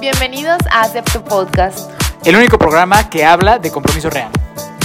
[0.00, 1.90] Bienvenidos a Acepto Podcast.
[2.24, 4.30] El único programa que habla de compromiso real.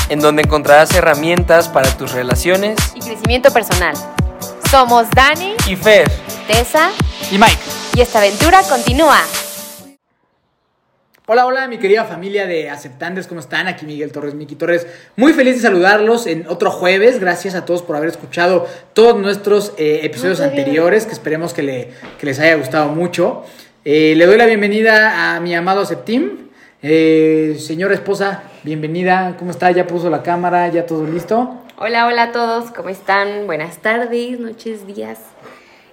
[0.10, 3.94] en donde encontrarás herramientas para tus relaciones Y crecimiento personal.
[4.70, 6.10] Somos Dani, y Fer.
[6.48, 6.90] Tessa
[7.32, 7.58] Y Mike.
[7.96, 9.20] y esta aventura continúa.
[11.28, 13.68] Hola, hola, mi querida familia de aceptantes, ¿cómo están?
[13.70, 14.86] Aquí Miguel Torres, Miki Torres.
[15.16, 17.22] Muy feliz de saludarlos en otro jueves.
[17.22, 21.94] Gracias a todos por haber escuchado todos nuestros eh, episodios anteriores, que esperemos que, le-
[22.20, 23.46] que les haya gustado mucho.
[23.84, 26.50] Eh, le doy la bienvenida a mi amado Septim.
[26.84, 29.36] Eh, señora esposa, bienvenida.
[29.40, 29.72] ¿Cómo está?
[29.72, 30.68] ¿Ya puso la cámara?
[30.68, 31.58] ¿Ya todo listo?
[31.80, 33.48] Hola, hola a todos, ¿cómo están?
[33.48, 35.18] Buenas tardes, noches, días.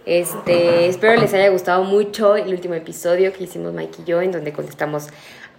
[0.05, 4.33] Este, espero les haya gustado mucho el último episodio que hicimos Mike y yo, en
[4.33, 5.07] donde contestamos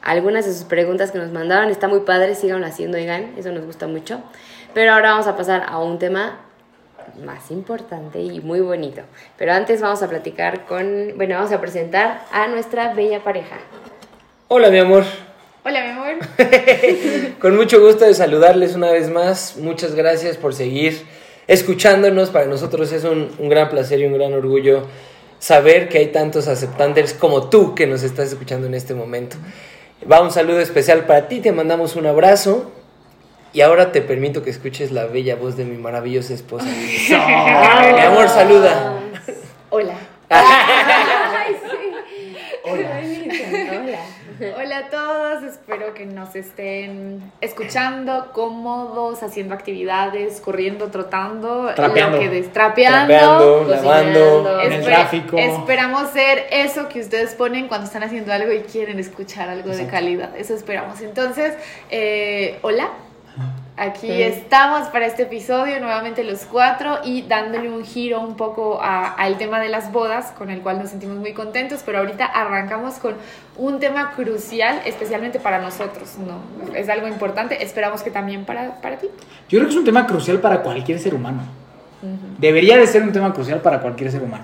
[0.04, 1.72] algunas de sus preguntas que nos mandaron.
[1.72, 4.22] Está muy padre, síganlo haciendo, oigan, eso nos gusta mucho.
[4.76, 6.42] Pero ahora vamos a pasar a un tema
[7.26, 9.02] más importante y muy bonito.
[9.38, 13.58] Pero antes vamos a platicar con, bueno, vamos a presentar a nuestra bella pareja.
[14.48, 15.04] Hola, mi amor.
[15.64, 16.16] Hola, mi amor.
[17.40, 19.58] Con mucho gusto de saludarles una vez más.
[19.58, 21.06] Muchas gracias por seguir
[21.48, 22.30] escuchándonos.
[22.30, 24.88] Para nosotros es un, un gran placer y un gran orgullo
[25.40, 29.38] saber que hay tantos aceptantes como tú que nos estás escuchando en este momento.
[30.10, 32.72] Va un saludo especial para ti, te mandamos un abrazo.
[33.52, 36.66] Y ahora te permito que escuches la bella voz de mi maravillosa esposa.
[37.10, 37.16] mi
[38.02, 38.94] amor, saluda.
[39.70, 39.94] Hola.
[42.66, 43.02] Hola.
[44.58, 52.18] Hola a todos, espero que nos estén escuchando, cómodos, haciendo actividades, corriendo, trotando, Trapeando.
[52.18, 53.66] lo que des- trapeando.
[53.66, 54.62] Trapeando, lavando.
[54.62, 55.38] En el tráfico.
[55.38, 59.88] Esperamos ser eso que ustedes ponen cuando están haciendo algo y quieren escuchar algo de
[59.88, 60.34] calidad.
[60.38, 61.02] Eso esperamos.
[61.02, 61.56] Entonces,
[61.90, 62.90] eh, hola.
[63.78, 69.14] Aquí estamos para este episodio, nuevamente los cuatro, y dándole un giro un poco a-
[69.14, 72.96] al tema de las bodas, con el cual nos sentimos muy contentos, pero ahorita arrancamos
[72.96, 73.16] con
[73.56, 76.76] un tema crucial, especialmente para nosotros, ¿no?
[76.76, 79.08] Es algo importante, esperamos que también para, para ti.
[79.48, 81.44] Yo creo que es un tema crucial para cualquier ser humano.
[82.38, 84.44] Debería de ser un tema crucial para cualquier ser humano.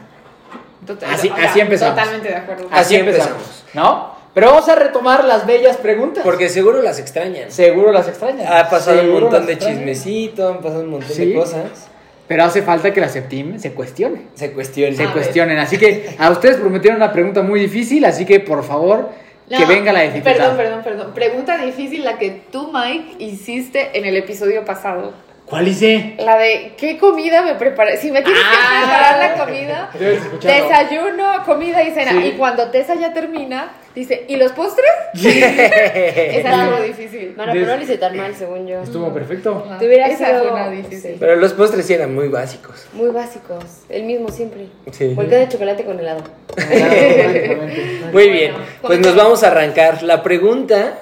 [0.88, 1.96] Total- Así- o sea, así empezamos.
[1.96, 2.68] Totalmente de acuerdo.
[2.72, 3.66] Así empezamos.
[3.74, 4.15] ¿No?
[4.36, 6.24] Pero vamos a retomar las bellas preguntas.
[6.24, 7.50] Porque seguro las extrañan.
[7.52, 8.46] seguro las extrañan.
[8.52, 9.80] Ha pasado un montón de extrañan.
[9.80, 11.26] chismecito, han pasado un montón Sí.
[11.26, 11.88] de cosas.
[12.28, 14.24] Pero hace falta que la Septim se cuestione.
[14.36, 14.96] Se cuestiona.
[14.96, 15.14] Se A ver.
[15.14, 15.58] cuestionen.
[15.58, 19.10] Así que a ustedes prometieron una pregunta muy difícil, así que por favor,
[19.48, 20.34] que venga la dificultad.
[20.34, 21.14] Perdón, perdón, perdón.
[21.14, 25.14] Pregunta difícil la que tú, Mike, hiciste en el episodio pasado.
[25.46, 26.16] ¿Cuál hice?
[26.18, 27.98] La de ¿qué comida me preparé?
[27.98, 28.52] Si me tienes Ah.
[28.72, 29.90] que preparar la comida,
[30.42, 32.12] desayuno, comida y cena.
[32.14, 32.18] Sí.
[32.18, 34.90] Y cuando Tessa ya termina, dice, ¿y los postres?
[35.14, 37.34] es algo difícil.
[37.36, 38.82] Bueno, pero no lo hice tan mal, según yo.
[38.82, 39.64] Estuvo perfecto.
[39.68, 39.78] Ajá.
[39.78, 41.12] Te hubiera Esa sido- fue una difícil.
[41.14, 41.18] sí.
[41.20, 42.88] Pero los postres sí eran muy básicos.
[42.94, 44.66] Muy básicos, el mismo siempre.
[44.92, 45.14] Sí.
[45.14, 46.24] Volcán de chocolate con helado.
[48.14, 50.02] Muy bien, pues nos vamos a arrancar.
[50.04, 50.94] La pregunta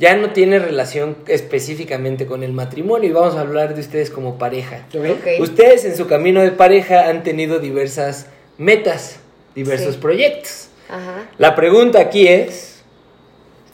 [0.00, 4.38] ya no tiene relación específicamente con el matrimonio y vamos a hablar de ustedes como
[4.38, 4.86] pareja.
[4.94, 5.40] Ok.
[5.40, 9.20] Ustedes en su camino de pareja han tenido diversas metas,
[9.54, 10.00] diversos Sí.
[10.00, 10.68] proyectos.
[10.88, 11.28] Ajá.
[11.36, 12.82] La pregunta aquí es,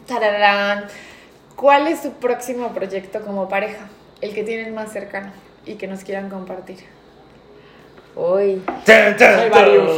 [0.07, 0.87] Tararán.
[1.55, 3.89] ¿Cuál es su próximo proyecto como pareja?
[4.21, 5.33] El que tienen más cercano
[5.65, 6.79] y que nos quieran compartir.
[8.17, 8.63] Uy.
[8.87, 9.91] Hay varios.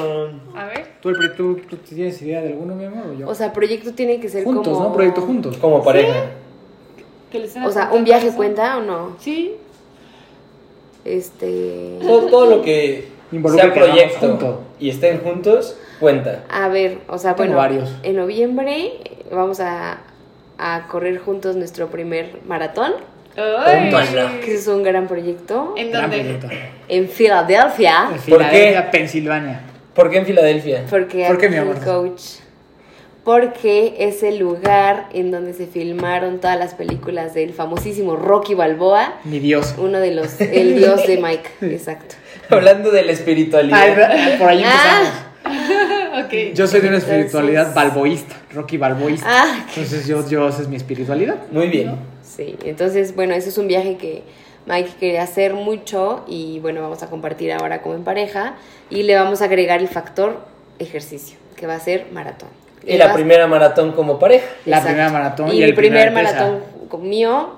[0.56, 0.86] A ver.
[1.00, 3.28] ¿Tú, el- tú- tú tienes idea de alguno, mi amor, o yo?
[3.28, 4.88] O sea, proyecto tiene que ser juntos, como...
[4.88, 4.92] ¿no?
[4.92, 5.56] Proyecto juntos.
[5.58, 6.24] como pareja.
[7.30, 9.16] Que les estén O sea, ¿un viaje cuenta o no?
[9.20, 9.54] Sí.
[11.04, 11.98] Este...
[12.02, 16.44] Todo, todo lo que Involucre sea proyecto y estén juntos, cuenta.
[16.50, 17.94] A ver, o sea, Tengo bueno, varios.
[18.02, 18.92] en noviembre
[19.30, 19.98] vamos a,
[20.58, 22.92] a correr juntos nuestro primer maratón,
[24.46, 26.18] Es un gran proyecto, ¿En Gran dónde?
[26.24, 26.48] proyecto.
[26.88, 29.60] en Filadelfia, En Filadelfia, Pensilvania.
[29.94, 30.84] ¿Por qué en Filadelfia?
[30.90, 31.78] porque ¿Por qué, mi amor?
[31.84, 32.22] coach,
[33.24, 39.14] porque es el lugar en donde se filmaron todas las películas del famosísimo Rocky Balboa,
[39.24, 39.74] Mi Dios.
[39.78, 42.14] uno de los, el dios de Mike, exacto.
[42.50, 44.38] Hablando de la espiritualidad.
[44.38, 45.08] Por ahí empezamos.
[45.44, 46.54] Ah, ok.
[46.54, 49.26] Yo soy de una Entonces- espiritualidad balboísta, Rocky balboísta.
[49.28, 51.36] Ah, Entonces yo, yo, esa es mi espiritualidad.
[51.52, 51.96] Muy bien.
[52.28, 54.22] Sí, entonces, bueno, ese es un viaje que
[54.66, 58.54] Mike quería hacer mucho y bueno, vamos a compartir ahora como en pareja
[58.90, 60.40] y le vamos a agregar el factor
[60.78, 62.50] ejercicio, que va a ser maratón.
[62.84, 64.46] Y Él la va- primera maratón como pareja.
[64.66, 67.56] La primera maratón y, y el primer primer maratón con- mío,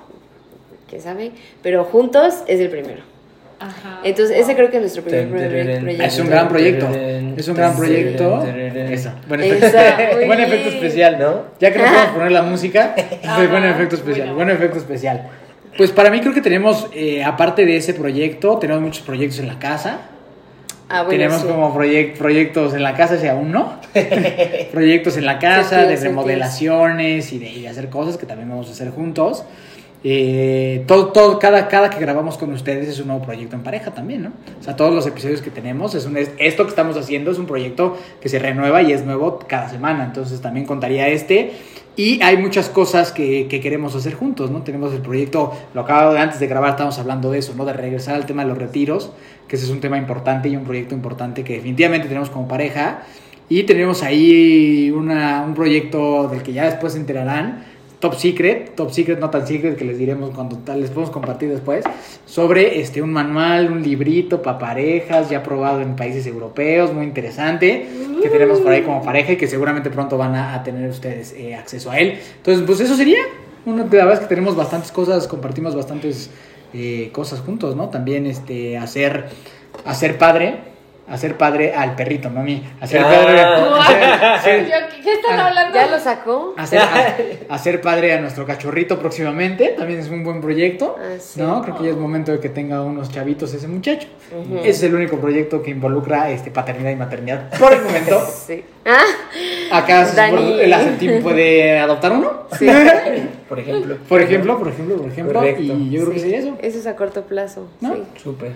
[0.88, 1.32] quién sabe,
[1.62, 3.02] pero juntos es el primero.
[3.60, 4.00] Ajá.
[4.02, 6.02] Entonces, ese creo que es nuestro primer proyecto.
[6.02, 6.88] Es un gran proyecto.
[7.36, 8.42] Es un gran proyecto.
[8.44, 9.12] Eso.
[9.28, 9.66] Buen Esa,
[10.00, 11.42] efecto, buen especial, ¿No?
[11.60, 12.94] Ya que no podemos poner la música,
[13.50, 14.34] buen efecto especial.
[14.34, 15.28] Buen efecto especial.
[15.76, 19.46] Pues para mí creo que tenemos, eh, aparte de ese proyecto, tenemos muchos proyectos en
[19.46, 19.98] la casa.
[20.88, 21.46] Ah, bueno, tenemos sí.
[21.46, 23.78] como proyec- proyectos en la casa, si aún no.
[24.72, 28.68] proyectos en la casa, de remodelaciones y de, y de hacer cosas que también vamos
[28.68, 29.44] a hacer juntos.
[30.02, 33.90] Eh, todo, todo, cada, cada que grabamos con ustedes es un nuevo proyecto en pareja
[33.92, 34.32] también, ¿no?
[34.58, 37.38] O sea, todos los episodios que tenemos, es un, es- esto que estamos haciendo es
[37.38, 41.52] un proyecto que se renueva y es nuevo cada semana, entonces también contaría este.
[41.96, 44.62] Y hay muchas cosas que, que queremos hacer juntos, ¿no?
[44.62, 47.66] Tenemos el proyecto, lo acabo de antes de grabar, estábamos hablando de eso, ¿no?
[47.66, 49.12] De regresar al tema de los retiros,
[49.48, 53.02] que ese es un tema importante y un proyecto importante que definitivamente tenemos como pareja.
[53.50, 57.64] Y tenemos ahí una, un proyecto del que ya después se enterarán,
[58.00, 61.84] Top Secret, Top Secret, no tan secret, que les diremos cuando les podemos compartir después,
[62.26, 67.86] sobre este, un manual, un librito para parejas, ya probado en países europeos, muy interesante,
[68.22, 71.34] que tenemos por ahí como pareja y que seguramente pronto van a, a tener ustedes
[71.36, 72.18] eh, acceso a él.
[72.38, 73.20] Entonces, pues eso sería.
[73.66, 76.30] Una, la verdad es que tenemos bastantes cosas, compartimos bastantes
[76.72, 77.90] eh, cosas juntos, ¿no?
[77.90, 79.26] También este, hacer,
[79.84, 80.69] hacer padre.
[81.10, 82.62] Hacer padre al perrito, no a mí.
[82.80, 83.10] Hacer Ah.
[83.10, 83.42] padre.
[83.42, 83.80] What?
[83.80, 85.74] hacer- hacer- Yo, ¿Qué, qué están Ah, hablando?
[85.74, 86.54] ¿Ya lo sacó?
[86.56, 87.16] Hacer, a-
[87.54, 91.40] hacer padre a nuestro cachorrito próximamente, también es un buen proyecto, Ah, sí.
[91.40, 91.62] ¿no?
[91.62, 94.06] Creo que ya es momento de que tenga unos chavitos ese muchacho.
[94.60, 97.50] Ese es el único proyecto que involucra este, paternidad y maternidad.
[97.58, 98.64] Por el momento, Sí.
[98.86, 99.04] Ah,
[99.78, 100.08] acá
[100.62, 102.66] el Acentim puede adoptar uno, sí.
[103.50, 103.96] Por ejemplo.
[104.08, 105.62] por ejemplo, por ejemplo, por ejemplo, Correcto.
[105.62, 106.56] y yo creo que sería eso.
[106.62, 107.66] Eso es a corto plazo.
[107.80, 107.94] ¿No?
[107.96, 108.02] Sí.
[108.22, 108.52] Súper.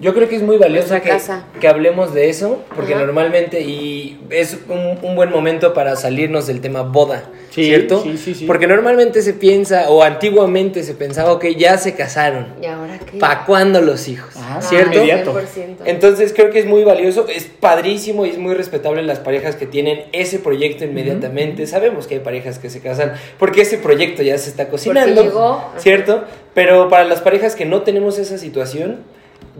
[0.00, 1.12] Yo creo que es muy valioso que,
[1.60, 3.04] que hablemos de eso, porque Ajá.
[3.04, 8.02] normalmente, y es un, un buen momento para salirnos del tema boda, Sí, ¿cierto?
[8.02, 8.46] sí, sí, sí.
[8.46, 12.46] Porque normalmente se piensa, o antiguamente se pensaba, que ya se casaron.
[12.62, 13.18] ¿Y ahora qué?
[13.18, 14.32] ¿Para cuándo los hijos?
[14.36, 14.94] Ah, ¿Cierto?
[14.94, 15.34] inmediato.
[15.34, 15.76] 100%.
[15.84, 19.66] Entonces creo que es muy valioso, es padrísimo y es muy respetable las parejas que
[19.66, 21.66] tienen ese proyecto inmediatamente.
[21.66, 25.64] Sabemos que hay parejas que se casan porque ese proyecto ya se está cocinando, llegó.
[25.78, 26.24] ¿cierto?
[26.54, 28.98] Pero para las parejas que no tenemos esa situación,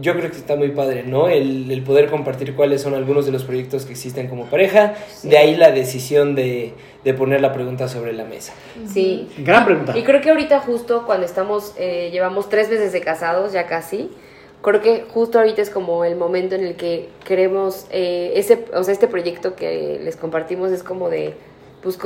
[0.00, 1.28] yo creo que está muy padre, ¿no?
[1.28, 5.36] El, el poder compartir cuáles son algunos de los proyectos que existen como pareja, de
[5.36, 6.74] ahí la decisión de,
[7.04, 8.52] de poner la pregunta sobre la mesa.
[8.92, 9.28] Sí.
[9.38, 9.96] Gran pregunta.
[9.96, 14.10] Y creo que ahorita justo cuando estamos, eh, llevamos tres meses de casados, ya casi,
[14.62, 18.84] creo que justo ahorita es como el momento en el que queremos, eh, ese, o
[18.84, 21.34] sea, este proyecto que les compartimos es como de,
[21.82, 21.96] pues,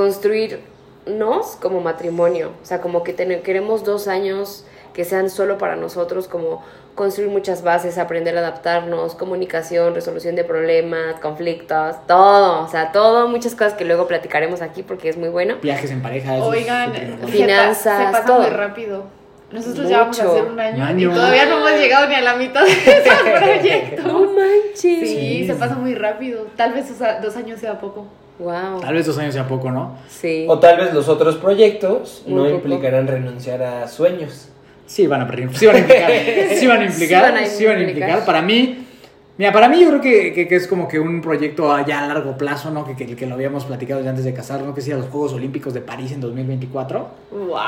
[1.04, 2.52] construirnos como matrimonio.
[2.62, 6.62] O sea, como que tener- queremos dos años que sean solo para nosotros, como
[6.94, 13.26] construir muchas bases, aprender a adaptarnos, comunicación, resolución de problemas, conflictos, todo, o sea, todo,
[13.26, 15.56] muchas cosas que luego platicaremos aquí porque es muy bueno.
[15.60, 16.36] Viajes en pareja.
[16.36, 18.42] eso es Oigan, súper se, pa- Finanzas, se pasa todo.
[18.42, 19.04] muy rápido.
[19.50, 21.10] Nosotros ya vamos a hacer un año, Un año.
[21.10, 24.02] y todavía no hemos llegado ni a la mitad de ese proyecto.
[24.02, 24.80] No manches.
[24.80, 25.46] Sí, Sí.
[25.46, 26.46] se pasa muy rápido.
[26.56, 28.06] Tal vez o sea, dos años sea poco.
[28.38, 28.80] Wow.
[28.80, 29.96] Tal vez dos años sea poco, ¿no?
[30.08, 30.44] Sí.
[30.48, 32.68] O tal vez los otros proyectos Muy no poco.
[32.68, 34.48] implicarán renunciar a sueños.
[34.86, 36.10] Sí van a, per- sí van a implicar.
[36.58, 37.24] Sí van a implicar.
[37.26, 38.08] Sí van a sí van a implicar.
[38.08, 38.26] implicar.
[38.26, 38.86] Para mí,
[39.38, 42.06] mira, para mí yo creo que, que- que es como que un proyecto ya a
[42.08, 42.84] largo plazo, ¿no?
[42.84, 45.06] Que, que, que lo habíamos platicado ya antes de casarnos, que es ir a los
[45.08, 47.08] Juegos Olímpicos de París en 2024.
[47.32, 47.58] ¡Wow!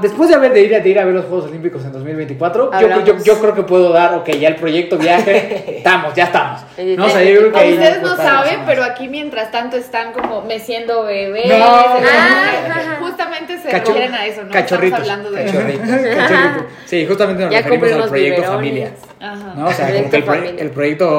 [0.00, 2.70] Después de, haber, de, ir, a- de ir a ver los Juegos Olímpicos en 2024,
[2.80, 6.60] yo, yo, yo creo que puedo dar, ok, ya el proyecto viaje, estamos, ya estamos.
[6.96, 10.12] No, o sea, yo creo que ahí Ustedes no saben, pero aquí mientras tanto están
[10.12, 11.46] como meciendo bebés.
[11.48, 11.54] No.
[11.64, 12.96] Ah.
[13.00, 14.50] Justamente se Cacho- refieren a eso, ¿no?
[14.50, 15.00] cachorritos.
[15.00, 15.88] Estamos hablando de Cachorritos.
[15.88, 16.66] Cachorrito.
[16.86, 18.48] Sí, justamente nos Ya referimos al proyecto biberones.
[18.50, 18.92] familia.
[19.20, 19.54] Ajá.
[19.56, 19.66] ¿no?
[19.66, 20.62] O sea, como Proyecto que el, familia.
[20.62, 21.10] el proyecto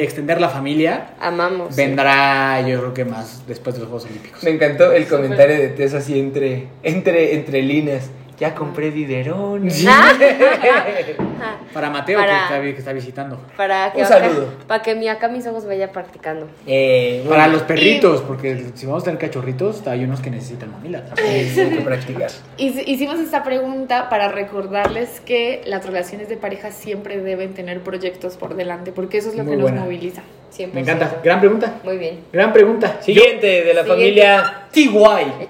[0.00, 1.74] extender la familia, Amamos.
[1.74, 1.82] sí.
[1.82, 4.42] vendrá yo creo que más después de los Juegos Olímpicos.
[4.42, 8.10] Me encantó el comentario de Tess así entre, entre, entre líneas.
[8.38, 9.68] Ya compré biberón.
[11.72, 13.38] Para Mateo Para- Que, está, vi- que está visitando.
[13.56, 14.48] Para que Un saludo.
[14.66, 16.48] para que mi acá mis ojos vaya practicando.
[16.66, 21.04] Eh, Para los perritos, porque si vamos a tener cachorritos, hay unos que necesitan mamila
[21.16, 22.30] hay que practicar.
[22.58, 28.36] Hic- Hicimos esta pregunta para recordarles que las relaciones de pareja siempre deben tener proyectos
[28.36, 29.84] por delante, porque eso es lo Muy que nos buena.
[29.84, 30.22] moviliza.
[30.56, 30.72] 100%.
[30.72, 31.20] Me encanta.
[31.22, 31.80] Gran pregunta.
[31.84, 32.20] Muy bien.
[32.32, 32.98] Gran pregunta.
[33.00, 33.90] Siguiente de la Siguiente.
[33.90, 34.88] familia TY.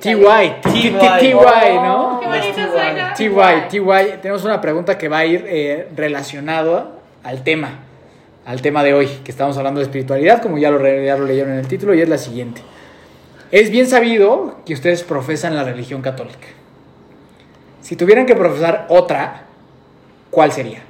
[0.01, 1.33] TY, TY, TY,
[1.83, 2.21] ¿no?
[2.21, 3.15] ¡Qué bonito suena!
[3.15, 3.31] TY,
[3.71, 4.19] TY.
[4.23, 6.93] Tenemos una pregunta que va a ir eh, relacionado
[7.25, 7.81] al tema,
[8.47, 11.53] al tema de hoy, que estamos hablando de espiritualidad, como ya lo, ya lo leyeron
[11.53, 12.63] en el título, y es la siguiente.
[13.51, 16.49] Es bien sabido que ustedes profesan la religión católica.
[17.81, 19.45] Si tuvieran que profesar otra,
[20.31, 20.83] ¿cuál sería?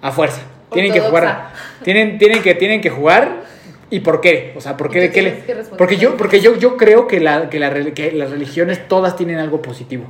[0.00, 0.42] A fuerza.
[0.72, 1.50] Tienen que jugar.
[1.82, 3.42] Tienen, tienen, que, tienen que jugar.
[3.90, 4.52] ¿Y por qué?
[4.56, 5.00] O sea, ¿por qué?
[5.00, 5.32] ¿De qué le-.
[5.76, 9.38] Porque yo, porque yo, yo creo que, la, que, la que las religiones todas tienen
[9.38, 10.04] algo positivo.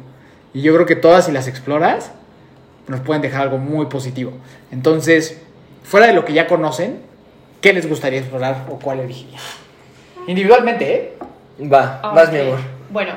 [0.53, 2.13] Y yo creo que todas, si las exploras,
[2.89, 4.33] nos pueden dejar algo muy positivo.
[4.73, 5.41] Entonces,
[5.85, 7.01] fuera de lo que ya conocen,
[7.61, 9.41] ¿qué les gustaría explorar o cuál elegirían?
[10.27, 11.13] Individualmente, ¿eh?
[11.73, 12.59] Va, Ah, vas mi amor.
[12.91, 13.13] Bueno,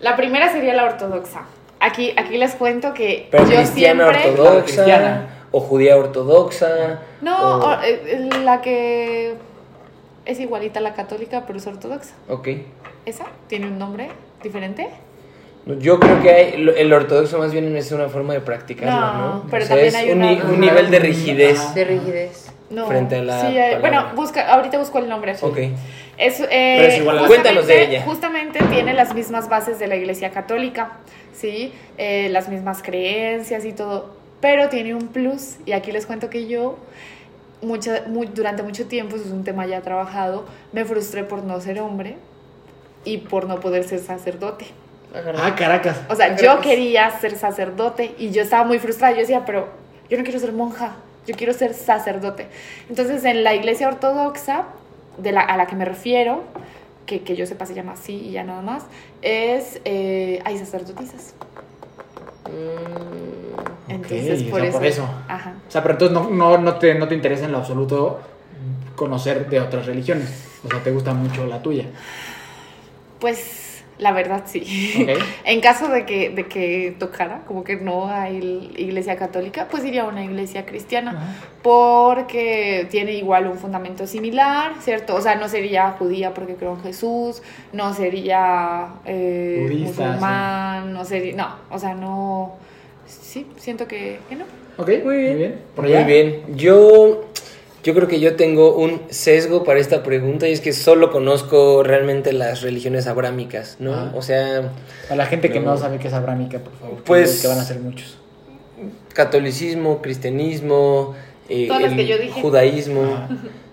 [0.00, 1.42] la primera sería la ortodoxa.
[1.80, 4.30] Aquí, aquí les cuento que Pero yo cristiana siempre...
[4.30, 4.64] ortodoxa.
[4.64, 5.28] Cristiana.
[5.56, 7.00] O judía ortodoxa.
[7.20, 9.34] No, o- o- eh, la que
[10.26, 12.14] es igualita a la católica, pero es ortodoxa.
[12.28, 12.48] Ok.
[13.06, 13.26] ¿Esa?
[13.46, 14.08] ¿Tiene un nombre
[14.42, 14.88] diferente?
[15.78, 19.46] Yo creo que hay, el ortodoxo más bien es una forma de practicarlo, No, ¿no?
[19.50, 21.58] pero O sea, también es hay un, una- un nivel de rigidez.
[21.60, 21.74] Ajá.
[21.74, 22.50] De rigidez.
[22.70, 22.86] No.
[22.88, 25.36] Frente a la Sí, eh, bueno, busca, ahorita busco el nombre.
[25.40, 25.58] Ok.
[26.18, 28.04] Es, eh, Pero es igual a la- Cuéntanos de justamente- ella.
[28.04, 30.92] Justamente tiene las mismas bases de la Iglesia Católica,
[31.32, 31.72] ¿sí?
[31.98, 34.13] Eh, las mismas creencias y todo,
[34.44, 36.76] pero tiene un plus, y aquí les cuento que yo,
[37.62, 41.58] mucha, mu- durante mucho tiempo, eso es un tema ya trabajado, me frustré por no
[41.62, 42.18] ser hombre
[43.06, 44.66] y por no poder ser sacerdote.
[45.38, 45.98] Ah, Caracas.
[46.10, 49.14] O sea, yo quería ser sacerdote y yo estaba muy frustrada.
[49.14, 49.68] Yo decía, pero
[50.10, 50.96] yo no quiero ser monja,
[51.26, 52.46] yo quiero ser sacerdote.
[52.90, 54.64] Entonces, en la iglesia ortodoxa,
[55.16, 56.42] de la, a la que me refiero,
[57.06, 58.84] que, que yo sepa se llama así y ya nada más,
[59.22, 61.32] es, eh, hay sacerdotisas.
[62.50, 63.53] Mm,
[64.08, 65.08] Entonces, o por, sea, eso, por eso.
[65.28, 65.54] Ajá.
[65.66, 68.20] O sea, pero entonces no, no, no, te, no te interesa en lo absoluto
[68.96, 70.44] conocer de otras religiones.
[70.64, 71.86] O sea, te gusta mucho la tuya.
[73.18, 73.64] Pues
[73.98, 75.06] la verdad sí.
[75.44, 80.02] En caso de que, de que tocara, como que no hay iglesia católica, pues iría
[80.02, 81.36] a una iglesia cristiana.
[81.62, 85.14] Porque tiene igual un fundamento similar, ¿cierto?
[85.14, 87.42] O sea, no sería judía porque creo en Jesús,
[87.72, 92.56] no sería eh, Budista, musulmán, no sería, no, o sea, no,
[93.34, 94.44] sí, siento que, que no.
[94.78, 95.56] Ok, muy bien.
[95.74, 96.42] ¿Por Muy bien.
[96.56, 97.24] Yo,
[97.82, 101.82] yo creo que yo tengo un sesgo para esta pregunta y es que solo conozco
[101.82, 103.92] realmente las religiones abrámicas, ¿no?
[103.94, 104.12] Ah.
[104.14, 104.70] O sea,
[105.10, 105.76] A la gente que no No.
[105.76, 107.02] sabe qué es abrámica, por favor.
[107.04, 108.18] Pues- Que van a ser muchos.
[109.12, 111.14] catolicismo, cristianismo,
[111.48, 113.28] eh, el judaísmo, Ajá.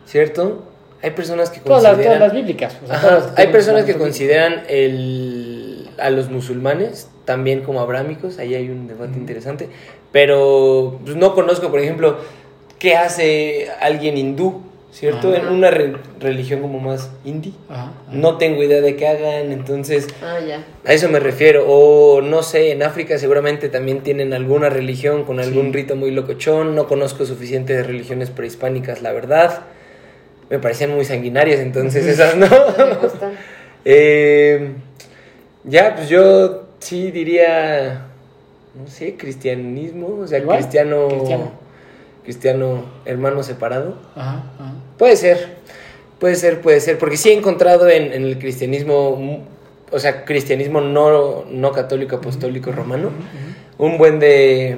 [0.06, 0.63] ¿cierto?
[1.03, 2.20] Hay personas que Todas las, consideran...
[2.20, 2.77] todas las bíblicas.
[2.84, 5.50] o sea, Ajá, todas las Hay tienen personas que consideran el,
[6.00, 9.70] a los musulmanes también como abrámicos, ahí hay un debate interesante,
[10.12, 12.18] pero pues, no conozco, por ejemplo,
[12.80, 15.30] qué hace alguien hindú, ¿cierto?
[15.30, 15.38] Ajá.
[15.38, 17.54] En una re- religión como más indie.
[17.70, 17.94] Ajá, ajá.
[18.12, 20.66] No tengo idea de qué hagan, entonces Ah, ya.
[20.86, 21.64] a eso me refiero.
[21.68, 25.72] O no sé, en África seguramente también tienen alguna religión con algún Sí.
[25.74, 26.76] rito muy locochón.
[26.76, 29.62] No conozco suficientes religiones prehispánicas, la verdad.
[30.50, 32.48] Me parecían muy sanguinarias, entonces esas no.
[32.50, 33.32] No me gustan.
[33.84, 34.74] Eh,
[35.63, 38.08] ya, pues yo sí diría,
[38.75, 41.51] no sé, cristianismo, o sea, Igual, cristiano, cristiano.
[42.24, 43.96] cristiano, hermano separado.
[44.15, 44.74] Ajá, ajá.
[44.98, 45.58] Puede ser,
[46.20, 49.46] puede ser, puede ser, porque sí he encontrado en, en el cristianismo,
[49.91, 53.10] o sea, cristianismo no, no católico, apostólico, romano,
[53.77, 54.77] un buen de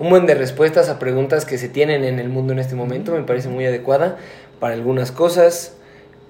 [0.00, 3.12] un buen de respuestas a preguntas que se tienen en el mundo en este momento,
[3.12, 4.16] me parece muy adecuada
[4.60, 5.74] para algunas cosas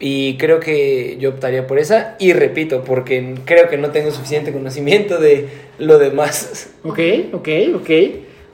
[0.01, 4.53] y creo que yo optaría por esa y repito, porque creo que no tengo suficiente
[4.53, 6.71] conocimiento de lo demás.
[6.85, 6.99] Ok,
[7.33, 7.91] ok, ok.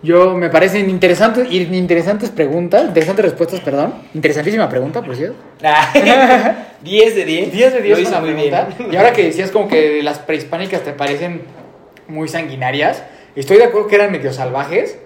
[0.03, 3.95] Yo me parecen interesantes, interesantes preguntas, interesantes respuestas, perdón.
[4.13, 5.37] Interesantísima pregunta, por cierto.
[6.83, 7.53] 10 de 10.
[7.53, 8.75] 10 de 10 Lo hizo con la muy pregunta.
[8.79, 8.93] bien.
[8.93, 11.43] Y ahora que decías como que las prehispánicas te parecen
[12.09, 13.03] muy sanguinarias,
[13.35, 14.99] estoy de acuerdo que eran medio salvajes,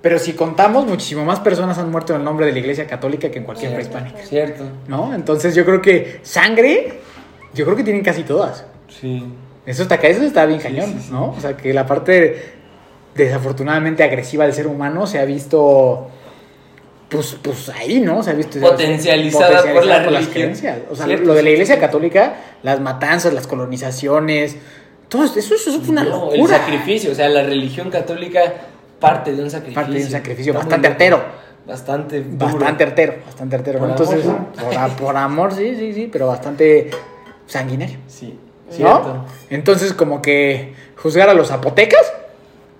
[0.00, 3.30] pero si contamos, muchísimo más personas han muerto en el nombre de la iglesia católica
[3.30, 4.18] que en cualquier prehispánica.
[4.24, 4.64] Cierto.
[4.86, 5.14] ¿No?
[5.14, 7.00] Entonces yo creo que sangre,
[7.54, 8.64] yo creo que tienen casi todas.
[8.88, 9.24] Sí.
[9.66, 11.12] Eso está, eso está bien Sí, cañón, sí, sí.
[11.12, 11.30] ¿no?
[11.36, 12.54] O sea, que la parte
[13.14, 16.08] desafortunadamente agresiva del ser humano se ha visto,
[17.08, 18.22] pues, pues ahí, ¿no?
[18.22, 20.32] Se ha visto Potencializada por la las religión.
[20.32, 20.78] creencias.
[20.90, 24.56] O sea, Cierto, lo de la iglesia católica, las matanzas, las colonizaciones,
[25.08, 26.58] todo eso, eso, eso fue una No, el locura.
[26.58, 28.40] sacrificio, o sea, la religión católica
[29.00, 29.80] parte de un sacrificio.
[29.82, 31.20] Parte de un sacrificio Está bastante artero.
[31.66, 32.46] Bastante duro.
[32.46, 33.78] Bastante artero, bastante artero.
[33.78, 34.38] Por Entonces, amor.
[34.62, 36.90] por, a- por amor, sí, sí, sí, pero bastante
[37.46, 37.98] sanguinario.
[38.06, 38.38] Sí,
[38.68, 38.72] ¿no?
[38.74, 39.24] cierto.
[39.50, 42.12] Entonces, como que juzgar a los zapotecas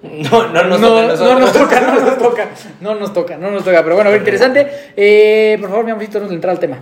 [0.02, 2.46] No, no nos no, toca no nos toca, no nos toca,
[2.80, 3.82] no nos toca, no nos toca.
[3.82, 4.66] Pero bueno, interesante.
[4.96, 6.78] Eh, por favor, mi amorcito, nos entrar al tema.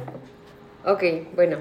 [0.84, 1.02] Ok,
[1.34, 1.56] bueno.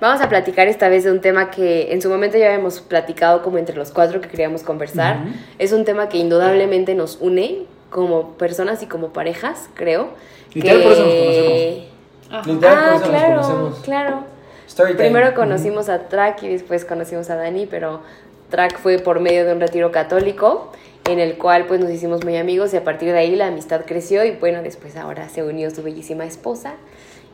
[0.00, 3.42] Vamos a platicar esta vez de un tema que en su momento ya habíamos platicado
[3.42, 5.18] como entre los cuatro que queríamos conversar.
[5.18, 5.28] Ujú.
[5.58, 10.08] Es un tema que indudablemente nos une como personas y como parejas, creo.
[10.54, 11.84] Literal, que- por eso nos conocemos.
[12.30, 12.50] Ajá.
[12.50, 13.78] Literal, por Ah, eso nos claro, conocemos.
[13.80, 14.24] claro.
[14.68, 15.04] Story time.
[15.10, 18.00] Primero conocimos a Track y después conocimos a Dani, pero
[18.50, 20.72] Track fue por medio de un retiro católico
[21.10, 23.82] en el cual pues nos hicimos muy amigos y a partir de ahí la amistad
[23.84, 26.74] creció y bueno, después ahora se unió su bellísima esposa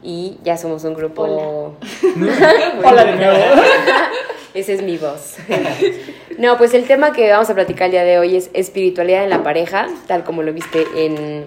[0.07, 1.75] y ya somos un grupo...
[2.85, 3.37] Hola de nuevo.
[4.55, 5.37] Esa es mi voz.
[6.39, 9.31] No, pues el tema que vamos a platicar el día de hoy es espiritualidad en
[9.31, 11.45] la pareja, tal como lo viste en,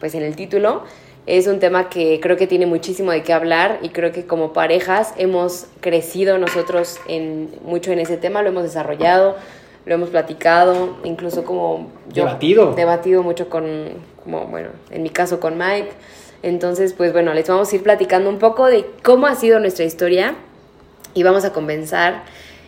[0.00, 0.82] pues en el título.
[1.26, 4.52] Es un tema que creo que tiene muchísimo de qué hablar y creo que como
[4.52, 9.36] parejas hemos crecido nosotros en, mucho en ese tema, lo hemos desarrollado,
[9.84, 12.74] lo hemos platicado, incluso como yo Debatido.
[12.74, 13.90] debatido mucho con,
[14.24, 15.90] como bueno, en mi caso con Mike.
[16.42, 19.84] Entonces, pues bueno, les vamos a ir platicando un poco de cómo ha sido nuestra
[19.84, 20.34] historia
[21.14, 22.24] y vamos a comenzar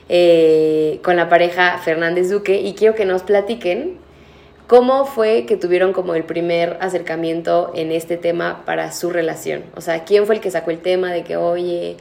[0.09, 3.99] eh, con la pareja Fernández Duque y quiero que nos platiquen
[4.67, 9.65] cómo fue que tuvieron como el primer acercamiento en este tema para su relación.
[9.75, 11.97] O sea, quién fue el que sacó el tema de que, oye,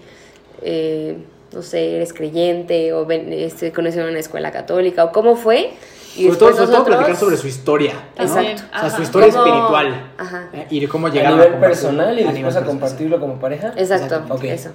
[0.62, 1.18] eh,
[1.54, 5.72] no sé, eres creyente o ven, este, conocieron una escuela católica o cómo fue.
[6.18, 7.94] Y Sobre todo, después sobre todo platicar sobre su historia.
[8.18, 8.24] ¿no?
[8.24, 8.64] Exacto.
[8.76, 10.12] O sea, su historia ¿Cómo- espiritual.
[10.18, 10.50] Ajá.
[10.54, 10.68] ¿eh?
[10.70, 12.80] Y de cómo A llegaron nivel compartir- personal y a nivel después a personal.
[12.82, 13.68] compartirlo como pareja.
[13.78, 14.44] Exacto, Exacto, ok.
[14.46, 14.70] eso.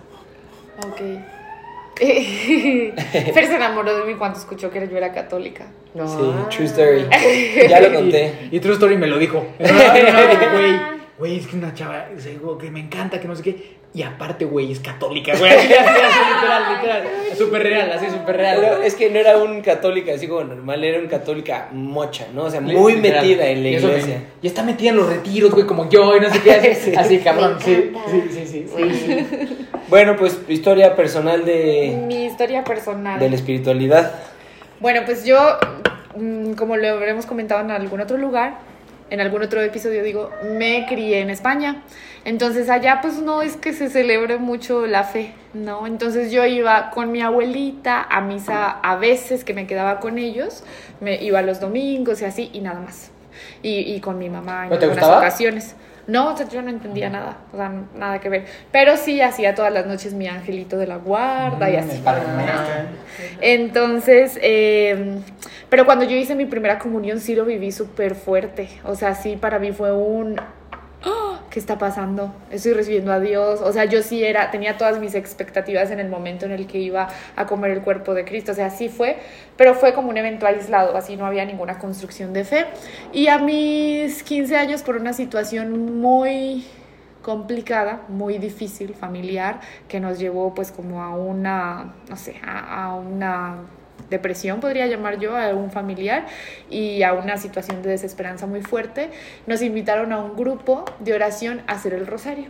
[0.86, 1.00] Ok.
[3.34, 5.66] Fer se enamoró de mí cuando escuchó que yo era católica.
[5.94, 6.08] No.
[6.08, 7.06] Sí, true story.
[7.68, 8.48] Ya lo conté.
[8.50, 9.44] Y, y True Story me lo dijo.
[9.58, 12.80] No, no, no, no, Güey, güey, es que una chava, o sea, digo, que me
[12.80, 13.82] encanta, que no sé qué.
[13.94, 15.52] Y aparte, güey, es católica, güey.
[15.56, 17.02] Así, así, así, literal, literal.
[17.38, 18.56] Súper real, así, súper real.
[18.60, 22.44] Pero es que no era un católica así como normal, era un católica mocha, ¿no?
[22.44, 23.22] O sea, muy Literal.
[23.22, 24.22] metida en la iglesia.
[24.42, 26.52] Y está metida en los retiros, güey, como yo, y no sé qué.
[26.72, 27.56] Así, así cabrón.
[27.58, 28.10] Me Sí, encanta.
[28.10, 28.66] sí, sí, sí.
[29.06, 29.66] Sí.
[29.88, 33.20] Bueno, pues historia personal de, Mi historia personal.
[33.20, 34.12] de la espiritualidad.
[34.80, 35.38] Bueno, pues yo,
[36.16, 38.71] mm, como lo habremos comentado en algún otro lugar,
[39.12, 41.82] en algún otro episodio, digo, me crié en España.
[42.24, 45.86] Entonces allá pues no es que se celebre mucho la fe, ¿no?
[45.86, 50.64] Entonces yo iba con mi abuelita a misa a veces que me quedaba con ellos,
[51.00, 53.10] me iba los domingos y así y nada más.
[53.62, 55.76] Y, y con mi mamá en ¿No te algunas ocasiones.
[56.06, 58.44] No, o sea, yo no entendía nada, o sea, nada que ver.
[58.72, 62.02] Pero sí hacía todas las noches mi angelito de la guarda y Mm, así.
[62.06, 62.84] Ah.
[63.40, 65.16] Entonces, eh,
[65.68, 68.68] pero cuando yo hice mi primera comunión sí lo viví súper fuerte.
[68.84, 70.40] O sea, sí para mí fue un...
[71.52, 72.34] ¿Qué está pasando?
[72.50, 73.60] Estoy recibiendo a Dios.
[73.60, 76.78] O sea, yo sí era, tenía todas mis expectativas en el momento en el que
[76.78, 78.52] iba a comer el cuerpo de Cristo.
[78.52, 79.18] O sea, sí fue,
[79.58, 82.64] pero fue como un evento aislado, así no había ninguna construcción de fe.
[83.12, 86.64] Y a mis 15 años, por una situación muy
[87.20, 93.58] complicada, muy difícil, familiar, que nos llevó pues como a una, no sé, a una
[94.12, 96.26] depresión, podría llamar yo, a un familiar
[96.70, 99.10] y a una situación de desesperanza muy fuerte,
[99.48, 102.46] nos invitaron a un grupo de oración a hacer el rosario.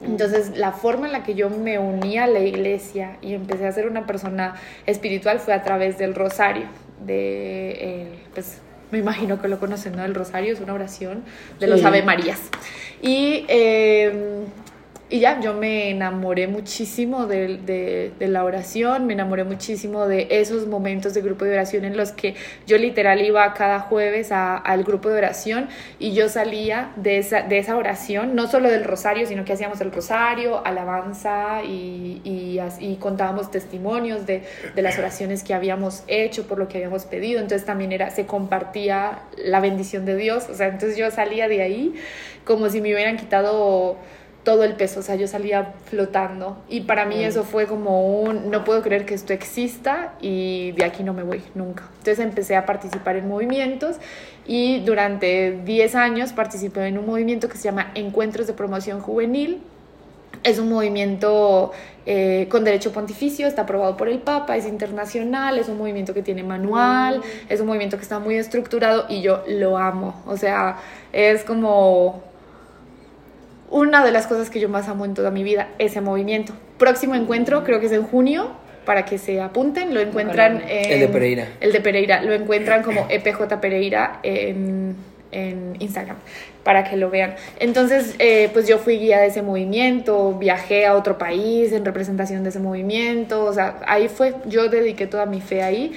[0.00, 3.72] Entonces, la forma en la que yo me uní a la iglesia y empecé a
[3.72, 4.54] ser una persona
[4.86, 6.66] espiritual fue a través del rosario,
[7.04, 8.58] de, eh, pues,
[8.90, 10.04] me imagino que lo conocen, ¿no?
[10.04, 11.24] El rosario es una oración
[11.58, 11.84] de los.
[11.84, 12.40] Ave Marías.
[13.02, 14.44] Y, eh,
[15.10, 20.66] y ya, yo me enamoré muchísimo de, de- la oración, me enamoré muchísimo de esos
[20.66, 22.34] momentos de grupo de oración en los que
[22.66, 25.68] yo literal iba cada jueves al grupo de oración
[25.98, 29.80] y yo salía de esa, de esa oración, no solo del rosario, sino que hacíamos
[29.80, 34.42] el rosario, alabanza y, y, y contábamos testimonios de,
[34.74, 38.26] de las oraciones que habíamos hecho, por lo que habíamos pedido, entonces también era, se
[38.26, 41.94] compartía la bendición de Dios, o sea, entonces yo salía de ahí
[42.44, 43.96] como si me hubieran quitado
[44.44, 48.50] todo el peso, o sea, yo salía flotando y para mí eso fue como un,
[48.50, 51.84] no puedo creer que esto exista y de aquí no me voy nunca.
[51.98, 53.96] Entonces empecé a participar en movimientos
[54.46, 59.60] y durante 10 años participé en un movimiento que se llama Encuentros de Promoción Juvenil.
[60.44, 61.72] Es un movimiento
[62.06, 66.22] eh, con derecho pontificio, está aprobado por el Papa, es internacional, es un movimiento que
[66.22, 70.22] tiene manual, es un movimiento que está muy estructurado y yo lo amo.
[70.26, 70.78] O sea,
[71.12, 72.22] es como
[73.70, 76.52] una de las cosas que yo más amo en toda mi vida, ese movimiento.
[76.78, 78.52] Próximo encuentro, creo que es en junio,
[78.84, 80.92] para que se apunten, lo encuentran en...
[80.92, 81.48] El de Pereira.
[81.60, 84.96] El de Pereira, lo encuentran como EPJ Pereira en,
[85.30, 86.16] en Instagram,
[86.64, 87.34] para que lo vean.
[87.60, 92.42] Entonces, eh, pues yo fui guía de ese movimiento, viajé a otro país en representación
[92.44, 95.92] de ese movimiento, o sea, ahí fue, yo dediqué toda mi fe ahí.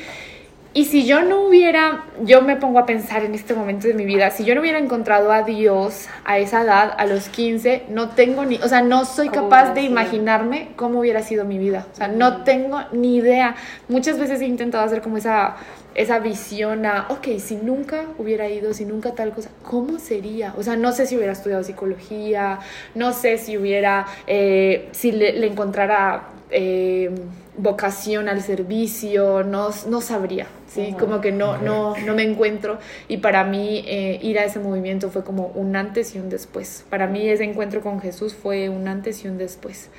[0.73, 4.05] Y si yo no hubiera, yo me pongo a pensar en este momento de mi
[4.05, 8.11] vida, si yo no hubiera encontrado a Dios a esa edad, a los 15, no
[8.11, 11.87] tengo ni, o sea, no soy ¿Cómo capaz de imaginarme cómo hubiera sido mi vida.
[11.91, 13.55] O sea, no tengo ni idea.
[13.89, 15.57] Muchas veces he intentado hacer como esa,
[15.93, 20.53] esa visión a, ok, si nunca hubiera ido, si nunca tal cosa, ¿cómo sería?
[20.57, 22.59] O sea, no sé si hubiera estudiado psicología,
[22.95, 26.29] no sé si hubiera, eh, si le, le encontrara...
[26.49, 27.13] eh,
[27.57, 30.95] vocación al servicio, no, no sabría, ¿sí?
[30.97, 35.09] Como que no, no, no me encuentro y para mí eh, ir a ese movimiento
[35.09, 36.85] fue como un antes y un después.
[36.89, 39.89] Para mí ese encuentro con Jesús fue un antes y un después.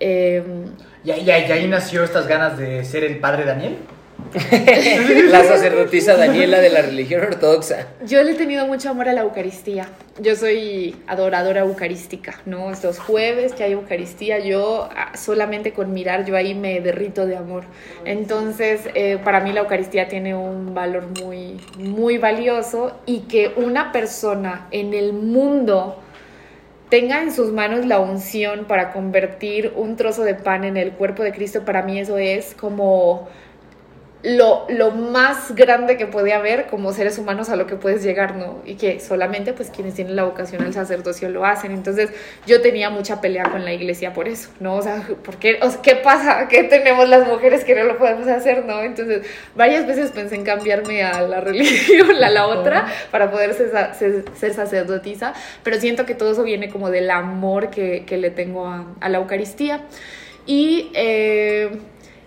[0.00, 0.42] Eh,
[1.04, 3.76] ¿Y, ahí- y ahí- y ahí nació estas ganas de ser el padre Daniel?
[5.30, 7.88] la sacerdotisa Daniela de la religión ortodoxa.
[8.06, 9.88] Yo le he tenido mucho amor a la Eucaristía.
[10.20, 12.72] Yo soy adoradora eucarística, ¿no?
[12.72, 17.36] Estos jueves que hay Eucaristía, yo ah, solamente con mirar, yo ahí me derrito de
[17.36, 17.64] amor.
[18.04, 23.92] Entonces, eh, para mí la Eucaristía tiene un valor muy, muy valioso y que una
[23.92, 26.02] persona en el mundo
[26.88, 31.22] tenga en sus manos la unción para convertir un trozo de pan en el cuerpo
[31.22, 33.28] de Cristo, para mí eso es como
[34.24, 38.34] lo, lo, más grande que puede haber como seres humanos a lo que puedes llegar,
[38.34, 38.60] ¿no?
[38.66, 41.70] Y que solamente pues quienes tienen la vocación al sacerdocio lo hacen.
[41.70, 42.10] Entonces
[42.44, 44.74] yo tenía mucha pelea con la iglesia por eso, ¿no?
[44.74, 46.48] O sea, ¿por qué, o sea, ¿qué pasa?
[46.50, 48.82] ¿Qué tenemos las mujeres que no lo podemos hacer, ¿no?
[48.82, 53.70] Entonces varias veces pensé en cambiarme a la religión, a la otra, para poder ser,
[54.34, 58.66] ser, sacerdotisa, pero siento que todo eso viene como del amor que, que le tengo
[58.66, 59.82] a, a la Eucaristía.
[60.44, 60.90] Y...
[60.94, 61.70] Eh,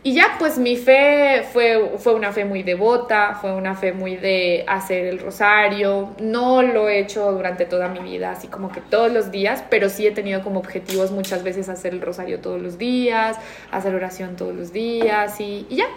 [0.04, 4.16] y ya, pues mi fe fue, fue una fe muy devota, fue una fe muy
[4.16, 6.16] de hacer el rosario.
[6.20, 9.90] No lo he hecho durante toda mi vida, así como que todos los días, pero
[9.90, 13.38] sí he tenido como objetivos muchas veces hacer el rosario todos los días,
[13.72, 15.88] hacer oración todos los días y, y ya.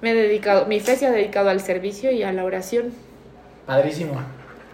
[0.00, 2.92] Me he dedicado, mi fe se ha dedicado al servicio y a la oración.
[3.66, 4.20] Padrísimo.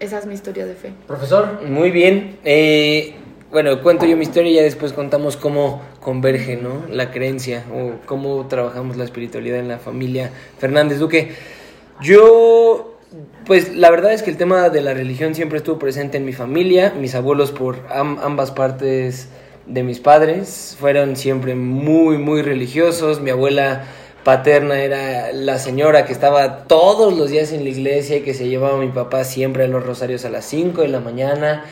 [0.01, 0.93] Esa es mi historia de fe.
[1.07, 1.63] Profesor.
[1.67, 2.39] Muy bien.
[2.45, 3.15] Eh,
[3.51, 6.85] bueno, cuento yo mi historia y ya después contamos cómo converge, ¿no?
[6.89, 11.33] La creencia o cómo trabajamos la espiritualidad en la familia Fernández Duque.
[12.01, 12.97] Yo,
[13.47, 16.33] pues la verdad es que el tema de la religión siempre estuvo presente en mi
[16.33, 16.95] familia.
[16.97, 19.29] Mis abuelos por ambas partes
[19.67, 23.21] de mis padres fueron siempre muy, muy religiosos.
[23.21, 23.83] Mi abuela
[24.23, 28.49] paterna era la señora que estaba todos los días en la iglesia y que se
[28.49, 31.65] llevaba a mi papá siempre a los rosarios a las 5 de la mañana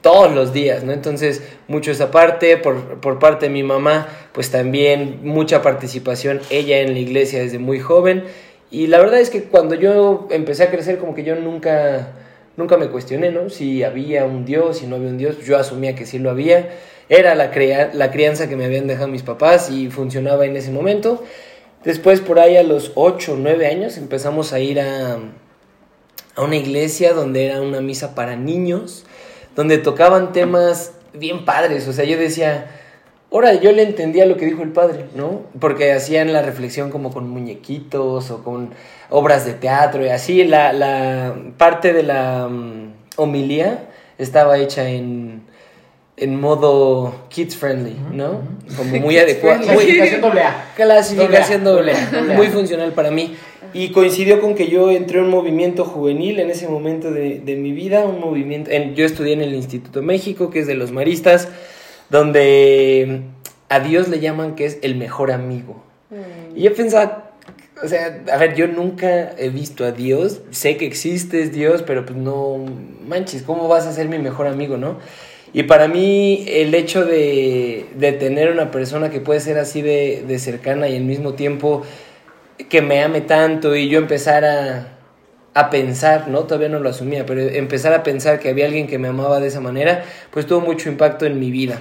[0.00, 0.92] todos los días, ¿no?
[0.92, 6.78] Entonces, mucho esa parte, por, por, parte de mi mamá, pues también mucha participación, ella
[6.78, 8.24] en la iglesia desde muy joven.
[8.70, 12.12] Y la verdad es que cuando yo empecé a crecer, como que yo nunca,
[12.56, 13.50] nunca me cuestioné, ¿no?
[13.50, 16.68] Si había un Dios, si no había un Dios, yo asumía que sí lo había.
[17.08, 17.50] Era la,
[17.92, 21.24] la crianza que me habían dejado mis papás y funcionaba en ese momento.
[21.84, 25.18] Después, por ahí a los 8 o 9 años, empezamos a ir a,
[26.34, 29.06] a una iglesia donde era una misa para niños
[29.58, 31.88] donde tocaban temas bien padres.
[31.88, 32.70] O sea, yo decía,
[33.32, 35.42] ahora yo le entendía lo que dijo el padre, ¿no?
[35.58, 38.70] Porque hacían la reflexión como con muñequitos o con
[39.10, 40.44] obras de teatro y así.
[40.44, 45.42] La, la parte de la um, homilía estaba hecha en,
[46.16, 48.42] en modo kids friendly, ¿no?
[48.76, 49.60] Como muy adecuado.
[49.64, 50.72] Clasificación doble A.
[50.76, 51.94] Clasificación doble
[52.36, 53.34] Muy funcional para mí.
[53.74, 57.56] Y coincidió con que yo entré en un movimiento juvenil en ese momento de, de
[57.56, 60.92] mi vida, un movimiento, en, yo estudié en el Instituto México, que es de los
[60.92, 61.48] maristas,
[62.10, 63.22] donde
[63.68, 65.82] a Dios le llaman que es el mejor amigo.
[66.10, 66.56] Mm.
[66.56, 67.32] Y yo pensaba,
[67.82, 72.04] o sea, a ver, yo nunca he visto a Dios, sé que existe Dios, pero
[72.04, 72.64] pues no
[73.06, 74.98] manches, ¿cómo vas a ser mi mejor amigo, no?
[75.52, 80.24] Y para mí el hecho de, de tener una persona que puede ser así de,
[80.26, 81.82] de cercana y al mismo tiempo
[82.68, 84.94] que me ame tanto y yo empezar a,
[85.70, 86.44] pensar, ¿no?
[86.44, 89.48] Todavía no lo asumía, pero empezar a pensar que había alguien que me amaba de
[89.48, 91.80] esa manera, pues tuvo mucho impacto en mi vida.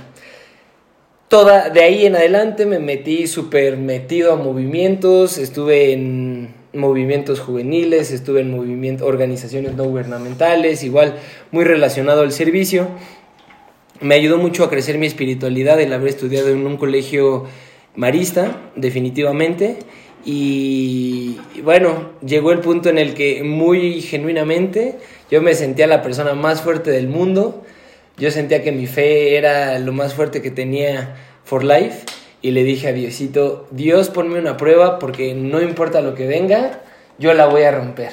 [1.28, 8.12] Toda, de ahí en adelante me metí súper metido a movimientos, estuve en movimientos juveniles,
[8.12, 11.16] estuve en movimientos, organizaciones no gubernamentales, igual
[11.52, 12.88] muy relacionado al servicio.
[14.00, 17.46] Me ayudó mucho a crecer mi espiritualidad el haber estudiado en un colegio
[17.96, 19.80] marista, definitivamente.
[20.30, 24.98] Y, bueno, llegó el punto en el que muy genuinamente
[25.32, 27.64] yo me sentía la persona más fuerte del mundo.
[28.18, 32.00] Yo sentía que mi fe era lo más fuerte que tenía for life.
[32.42, 36.82] Y le dije a Diosito, Dios ponme una prueba porque no importa lo que venga,
[37.18, 38.12] yo la voy a romper,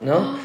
[0.00, 0.36] ¿no?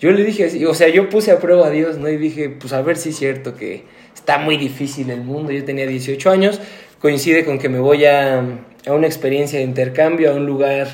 [0.00, 2.08] Yo le dije así, o sea, yo puse a prueba a Dios, ¿no?
[2.08, 5.52] Y dije, pues a ver si es cierto que está muy difícil el mundo.
[5.52, 6.60] Yo tenía 18 años,
[6.98, 8.42] coincide con que me voy a,
[8.86, 10.88] a una experiencia de intercambio a un lugar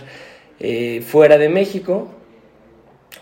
[0.60, 2.08] eh, fuera de México,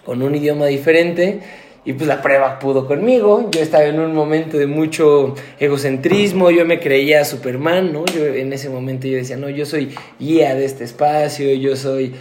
[0.04, 1.40] con un idioma diferente,
[1.84, 3.48] y pues la prueba pudo conmigo.
[3.52, 8.04] Yo estaba en un momento de mucho egocentrismo, yo me creía Superman, ¿no?
[8.06, 12.12] Yo en ese momento yo decía, no, yo soy guía de este espacio, yo soy...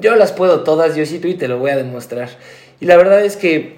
[0.00, 2.28] Yo las puedo todas, Diosito, y te lo voy a demostrar.
[2.80, 3.76] Y la verdad es que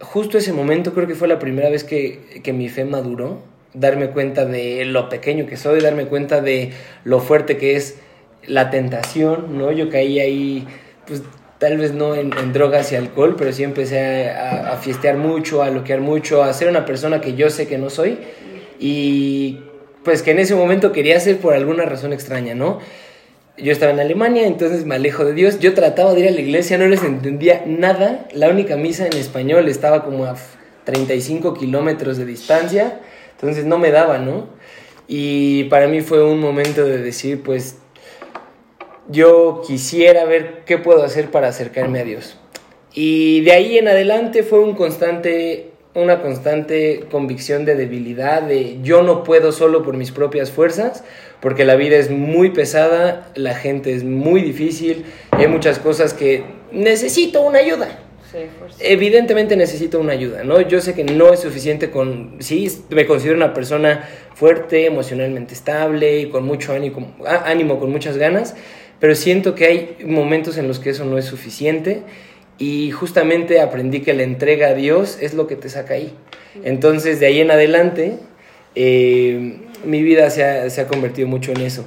[0.00, 3.42] justo ese momento creo que fue la primera vez que, que mi fe maduró
[3.74, 6.72] darme cuenta de lo pequeño que soy, darme cuenta de
[7.04, 7.98] lo fuerte que es
[8.46, 9.72] la tentación, ¿no?
[9.72, 10.66] Yo caí ahí,
[11.06, 11.22] pues
[11.58, 16.00] tal vez no en, drogas y alcohol, pero sí empecé a, fiestear mucho, a loquear
[16.00, 18.18] mucho, a ser una persona que yo sé que no soy
[18.78, 19.60] y
[20.02, 22.80] pues que en ese momento quería ser por alguna razón extraña, ¿no?
[23.56, 25.60] yo estaba en Alemania, entonces me alejo de Dios.
[25.60, 28.26] Yo trataba de ir a la iglesia, no les entendía nada.
[28.32, 30.34] La única misa en español estaba como a
[30.84, 33.00] 35 kilómetros de distancia,
[33.34, 34.48] entonces no me daba, ¿no?
[35.06, 37.78] Y para mí fue un momento de decir, pues,
[39.08, 42.38] yo quisiera ver qué puedo hacer para acercarme a Dios.
[42.94, 49.02] Y de ahí en adelante fue un constante, una constante convicción de debilidad, de yo
[49.02, 51.04] no puedo solo por mis propias fuerzas,
[51.40, 56.44] porque la vida es muy pesada, la gente es muy difícil, hay muchas cosas que
[56.72, 58.03] necesito una ayuda.
[58.80, 60.60] Evidentemente necesito una ayuda, ¿no?
[60.60, 66.20] Yo sé que no es suficiente con, sí, me considero una persona fuerte, emocionalmente estable
[66.20, 68.54] y con mucho ánimo, ánimo, con muchas ganas,
[69.00, 72.02] pero siento que hay momentos en los que eso no es suficiente
[72.58, 76.12] y justamente aprendí que la entrega a Dios es lo que te saca ahí.
[76.62, 78.14] Entonces, de ahí en adelante,
[78.74, 81.84] eh, mi vida se ha, se ha, convertido mucho en eso.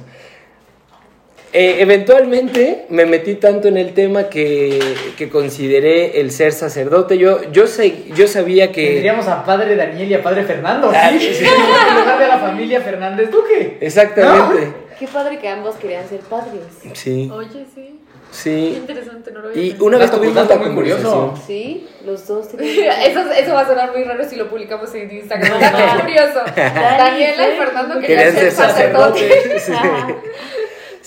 [1.52, 4.78] Eh, eventualmente me metí tanto en el tema que,
[5.16, 7.16] que, consideré el ser sacerdote.
[7.16, 8.86] Yo, yo, sé, yo sabía que...
[8.86, 10.92] Tendríamos a padre Daniel y a padre Fernando.
[10.94, 11.32] Ah, ¿sí?
[11.32, 11.44] sí.
[11.88, 13.78] en lugar de la familia Fernández Duque.
[13.80, 14.66] Exactamente.
[14.66, 14.88] ¿No?
[14.98, 16.60] Qué padre que ambos querían ser padres.
[16.92, 17.30] Sí.
[17.32, 17.98] Oye, sí.
[18.30, 18.70] Sí.
[18.72, 19.86] Qué interesante, no lo había Y pensado.
[19.86, 21.34] una vez tuvimos muy curioso.
[21.46, 22.48] Sí, los dos.
[22.58, 25.58] Eso, eso va a sonar muy raro si lo publicamos en Instagram.
[25.60, 26.40] Dato curioso.
[26.54, 29.62] Daniela y Fernando querían ser sacerdotes.
[29.62, 30.16] sacerdotes.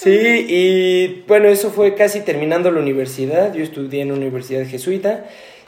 [0.03, 0.45] Sí.
[0.49, 3.53] Y bueno, eso fue casi terminando la universidad.
[3.53, 5.25] Yo estudié en una universidad jesuita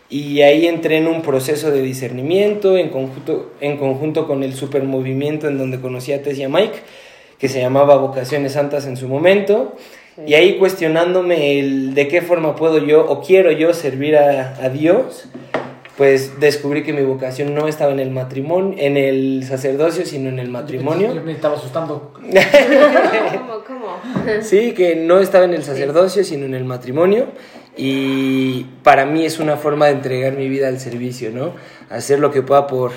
[0.09, 5.47] y ahí entré en un proceso de discernimiento en conjunto, en conjunto con el supermovimiento
[5.47, 6.79] en donde conocí a Tess y a Mike,
[7.37, 9.75] que se llamaba Vocaciones Santas en su momento.
[10.25, 14.69] Y ahí cuestionándome el de qué forma puedo yo o quiero yo servir a, a
[14.69, 15.27] Dios,
[15.97, 20.39] pues descubrí que mi vocación no estaba en el matrimonio, en el sacerdocio, sino en
[20.39, 21.13] el matrimonio.
[21.23, 22.13] Me estaba asustando.
[22.13, 23.63] ¿Cómo?
[23.67, 23.83] ¿Cómo?
[24.41, 27.27] Sí, que no estaba en el sacerdocio, sino en el matrimonio.
[27.75, 31.53] Y para mí es una forma de entregar mi vida al servicio, ¿no?
[31.89, 32.91] Hacer lo que pueda por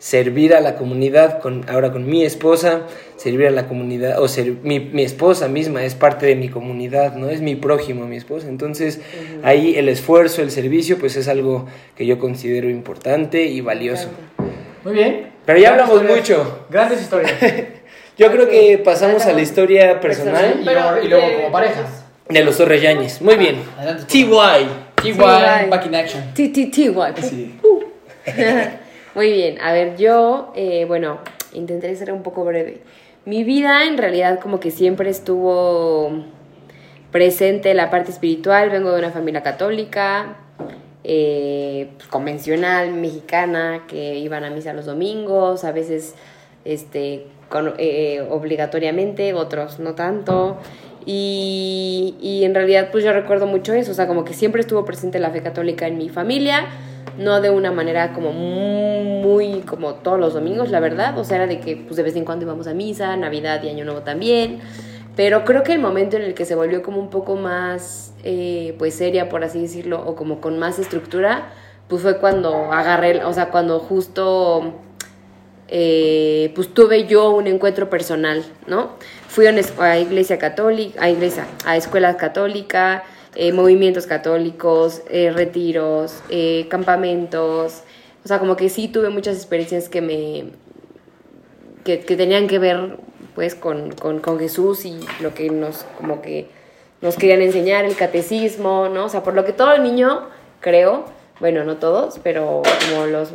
[0.00, 2.86] servir a la comunidad, con, ahora con mi esposa,
[3.16, 7.14] servir a la comunidad, o ser, mi, mi esposa misma es parte de mi comunidad,
[7.16, 7.28] ¿no?
[7.28, 8.48] Es mi prójimo, mi esposa.
[8.48, 9.00] Entonces,
[9.42, 14.08] ahí el esfuerzo, el servicio, pues es algo que yo considero importante y valioso.
[14.84, 15.26] Muy bien.
[15.44, 16.38] Pero ya Grandes hablamos historias.
[16.48, 16.66] mucho.
[16.70, 17.32] Grandes historias.
[18.18, 21.86] Yo creo que pasamos a la historia personal y, luego, y luego como pareja.
[22.28, 23.22] de los Torres Yáñez.
[23.22, 23.56] Muy bien.
[23.78, 24.04] Adelante.
[24.08, 24.26] TY.
[25.02, 25.70] TY, TY.
[25.70, 26.34] back in action.
[26.34, 27.14] Ti, ti, ti, guay.
[27.22, 27.54] Sí.
[29.14, 31.18] Muy bien, a ver, yo, eh, bueno,
[31.52, 32.80] intentaré ser un poco breve.
[33.24, 36.10] Mi vida en realidad como que siempre estuvo
[37.10, 40.36] presente la parte espiritual, vengo de una familia católica,
[41.02, 46.14] eh, pues, convencional, mexicana, que iban a misa los domingos, a veces
[46.64, 50.58] este, con- eh, obligatoriamente, otros no tanto.
[51.04, 54.84] Y, y en realidad pues yo recuerdo mucho eso, o sea, como que siempre estuvo
[54.84, 56.66] presente la fe católica en mi familia,
[57.20, 61.46] no de una manera como muy como todos los domingos, la verdad, o sea, era
[61.46, 64.60] de que pues de vez en cuando íbamos a misa, Navidad y Año Nuevo también,
[65.16, 68.74] pero creo que el momento en el que se volvió como un poco más, eh,
[68.78, 71.50] pues seria, por así decirlo, o como con más estructura,
[71.88, 74.74] pues fue cuando agarré, o sea, cuando justo
[75.68, 78.92] eh, pues tuve yo un encuentro personal, ¿no?
[79.28, 83.04] Fui a, iglesia católica, a iglesia, a escuela católica,
[83.40, 87.84] eh, movimientos católicos, eh, retiros, eh, campamentos,
[88.22, 90.50] o sea, como que sí tuve muchas experiencias que me,
[91.82, 92.98] que, que tenían que ver,
[93.34, 96.48] pues, con, con, con Jesús y lo que nos, como que
[97.00, 99.06] nos querían enseñar, el catecismo, ¿no?
[99.06, 100.28] O sea, por lo que todo el niño,
[100.60, 101.06] creo,
[101.40, 103.30] bueno, no todos, pero como los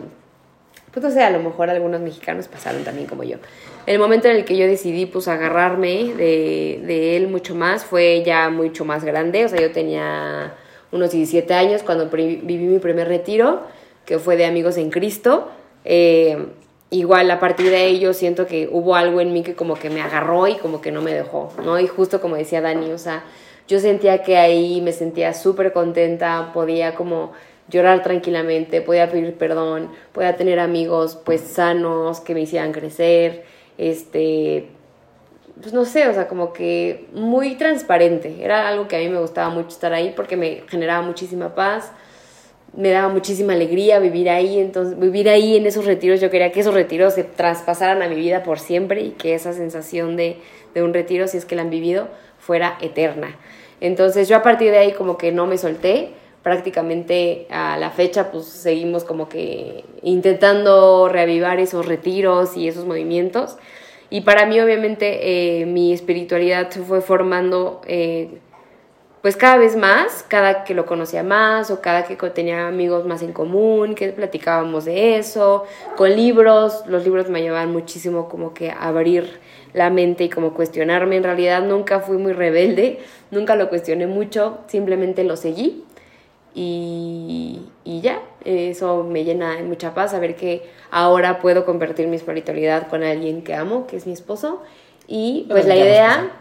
[0.92, 3.38] pues no sé, a lo mejor algunos mexicanos pasaron también como yo.
[3.86, 8.24] El momento en el que yo decidí pues agarrarme de, de él mucho más fue
[8.26, 10.56] ya mucho más grande, o sea, yo tenía
[10.92, 13.62] unos 17 años cuando viví mi primer retiro,
[14.06, 15.50] que fue de Amigos en Cristo.
[15.84, 16.48] Eh,
[16.90, 20.02] igual a partir de ello siento que hubo algo en mí que como que me
[20.02, 21.80] agarró y como que no me dejó, ¿no?
[21.80, 23.24] Y justo como decía Dani, o sea,
[23.68, 27.34] yo sentía que ahí me sentía súper contenta, podía como
[27.68, 33.44] llorar tranquilamente, podía pedir perdón, podía tener amigos pues sanos que me hicieran crecer,
[33.78, 34.68] este,
[35.62, 39.20] pues no sé, o sea, como que muy transparente, era algo que a mí me
[39.20, 41.92] gustaba mucho estar ahí porque me generaba muchísima paz,
[42.76, 46.60] me daba muchísima alegría vivir ahí, entonces vivir ahí en esos retiros, yo quería que
[46.60, 50.38] esos retiros se traspasaran a mi vida por siempre y que esa sensación de,
[50.74, 53.38] de un retiro, si es que la han vivido, fuera eterna.
[53.82, 56.12] Entonces yo a partir de ahí como que no me solté,
[56.46, 63.58] prácticamente a la fecha pues seguimos como que intentando reavivar esos retiros y esos movimientos.
[64.12, 68.38] Y para mí, obviamente, eh, mi espiritualidad se fue formando eh,
[69.24, 73.24] pues cada vez más, cada que lo conocía más o cada que tenía amigos más
[73.24, 75.64] en común, que platicábamos de eso,
[75.98, 79.40] con libros, los libros me ayudaban muchísimo como que a abrir
[79.74, 83.00] la mente y como cuestionarme, en realidad nunca fui muy rebelde,
[83.32, 85.85] nunca lo cuestioné mucho, simplemente lo seguí
[86.56, 92.16] y, y ya, eso me llena de mucha paz saber que ahora puedo convertir mi
[92.16, 94.64] espiritualidad con alguien que amo, que es mi esposo
[95.08, 96.32] y pues la idea,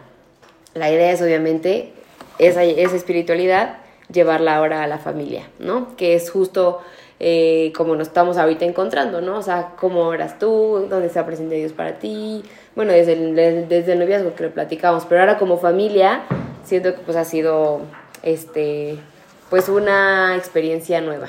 [0.73, 1.91] la idea es obviamente
[2.39, 3.77] esa, esa espiritualidad,
[4.11, 5.95] llevarla ahora a la familia, ¿no?
[5.97, 6.79] Que es justo
[7.19, 9.37] eh, como nos estamos ahorita encontrando, ¿no?
[9.37, 12.43] O sea, cómo eras tú, dónde está presente Dios para ti,
[12.75, 13.35] bueno, desde el,
[13.67, 16.23] desde el noviazgo que lo platicamos, pero ahora como familia
[16.63, 17.81] siento que pues ha sido,
[18.23, 18.97] este,
[19.49, 21.27] pues una experiencia nueva.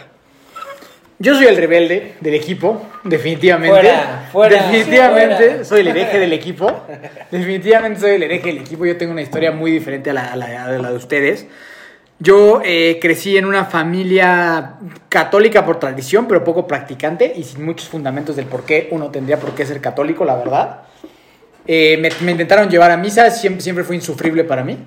[1.18, 3.70] Yo soy el rebelde del equipo, definitivamente.
[3.80, 5.64] Fuera, fuera, definitivamente fuera.
[5.64, 6.82] soy el hereje del equipo.
[7.30, 8.84] Definitivamente soy el hereje del equipo.
[8.84, 11.46] Yo tengo una historia muy diferente a la, a la- a la de ustedes.
[12.18, 14.74] Yo eh, crecí en una familia
[15.08, 19.38] católica por tradición, pero poco practicante y sin muchos fundamentos del por qué uno tendría
[19.38, 20.82] por qué ser católico, la verdad.
[21.66, 24.78] Eh, me, me intentaron llevar a misa, siempre, siempre fue insufrible para mí.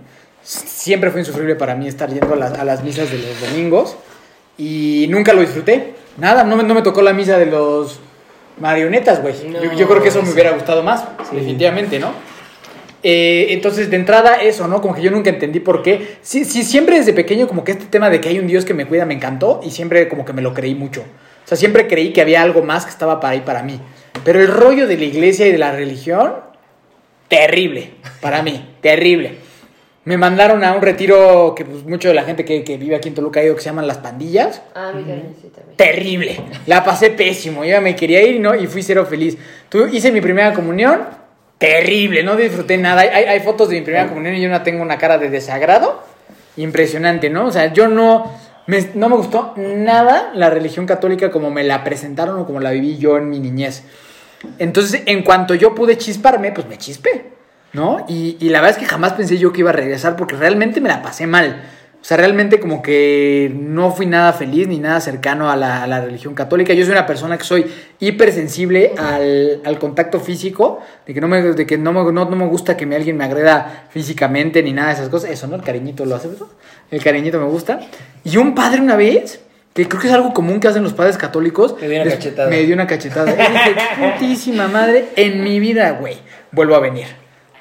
[0.50, 3.96] Siempre fue insufrible para mí estar yendo a las, a las misas de los domingos
[4.58, 5.94] y nunca lo disfruté.
[6.18, 8.00] Nada, no me, no me tocó la misa de los
[8.60, 9.36] marionetas, güey.
[9.48, 11.36] No, yo, yo creo que eso me hubiera gustado más, Sí.
[11.36, 12.14] definitivamente, ¿no?
[13.04, 14.82] Eh, entonces, de entrada, eso, ¿no?
[14.82, 16.18] Como que yo nunca entendí por qué.
[16.24, 18.74] Sí, sí, siempre desde pequeño, como que este tema de que hay un Dios que
[18.74, 21.02] me cuida me encantó y siempre como que me lo creí mucho.
[21.02, 23.80] O sea, siempre creí que había algo más que estaba para ahí para mí.
[24.26, 26.34] Pero el rollo de la iglesia y de la religión,
[27.28, 29.48] terrible, para mí, terrible.
[30.06, 33.10] Me mandaron a un retiro que pues, mucho de la gente que, que vive aquí
[33.10, 35.76] en Toluca ha ido, que se llaman Las Pandillas Ah, mi cariño, sí, también.
[35.78, 36.42] terrible.
[36.68, 37.64] La pasé pésimo.
[37.64, 39.38] Yo ya me quería ir y no, y fui cero feliz.
[39.68, 41.02] Tú hice mi primera comunión,
[41.58, 43.02] terrible, no disfruté nada.
[43.02, 45.30] Hay, hay- hay fotos de mi primera comunión y yo no tengo una cara de
[45.30, 46.02] desagrado.
[46.58, 47.46] Impresionante, ¿no?
[47.48, 48.32] O sea, yo no
[48.68, 52.72] me, no me gustó nada la religión católica como me la presentaron o como la
[52.72, 53.84] viví yo en mi niñez.
[54.58, 57.26] Entonces, en cuanto yo pude chisparme, pues me chispé,
[57.74, 58.06] ¿no?
[58.08, 60.82] Y, y la verdad es que jamás pensé yo que iba a regresar porque realmente
[60.82, 61.62] me la pasé mal.
[62.02, 65.88] O sea, realmente como que no fui nada feliz ni nada cercano a la, a
[65.88, 66.74] la religión católica.
[66.74, 67.66] Yo soy una persona que soy
[68.00, 72.36] hipersensible al, al contacto físico, de que, no me, de que no, me, no, no
[72.38, 75.30] me gusta que me, alguien me agreda físicamente ni nada de esas cosas.
[75.32, 75.58] Eso, ¿no?
[75.58, 76.30] El cariñito lo hace.
[76.90, 77.82] El cariñito me gusta.
[78.24, 79.42] Y un padre una vez,
[79.74, 82.50] que creo que es algo común que hacen los padres católicos, Te dio una cachetada.
[82.50, 83.32] Me dio una cachetada.
[83.32, 83.76] Y dije,
[84.14, 86.16] putísima madre, en mi vida, güey,
[86.54, 87.08] vuelvo a venir.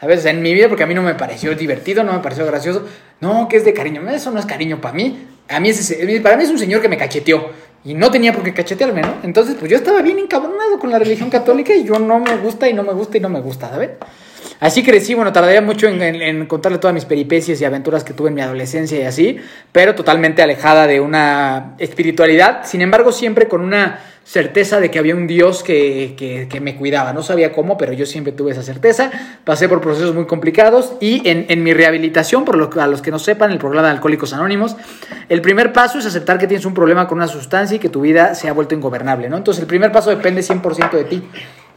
[0.00, 2.46] A veces en mi vida, porque a mí no me pareció divertido, no me pareció
[2.46, 2.87] gracioso.
[3.20, 4.08] No, que es de cariño.
[4.11, 5.26] Eso no es cariño para mí.
[5.48, 7.50] A mí es ese- para mí es un señor que me cacheteó.
[7.84, 9.14] Y no tenía por qué cachetearme, ¿no?
[9.22, 12.68] Entonces, pues yo estaba bien encabronado con la religión católica y yo no me gusta
[12.68, 13.90] y no me gusta y no me gusta, ¿sabes?
[14.61, 18.28] Así crecí, bueno, tardaría mucho en, en- contarle todas mis peripecias y aventuras que tuve
[18.28, 19.38] en mi adolescencia y así,
[19.70, 25.14] pero totalmente alejada de una espiritualidad, sin embargo siempre con una certeza de que había
[25.14, 27.14] un Dios que, que- me cuidaba.
[27.14, 29.10] No sabía cómo, pero yo siempre tuve esa certeza.
[29.44, 33.18] Pasé por procesos muy complicados y en, mi rehabilitación, por lo, a los que no
[33.18, 34.76] sepan, el programa de Alcohólicos Anónimos,
[35.30, 38.02] el primer paso es aceptar que tienes un problema con una sustancia y que tu
[38.02, 39.38] vida se ha vuelto ingobernable, ¿no?
[39.38, 41.22] Entonces el primer paso depende 100% de ti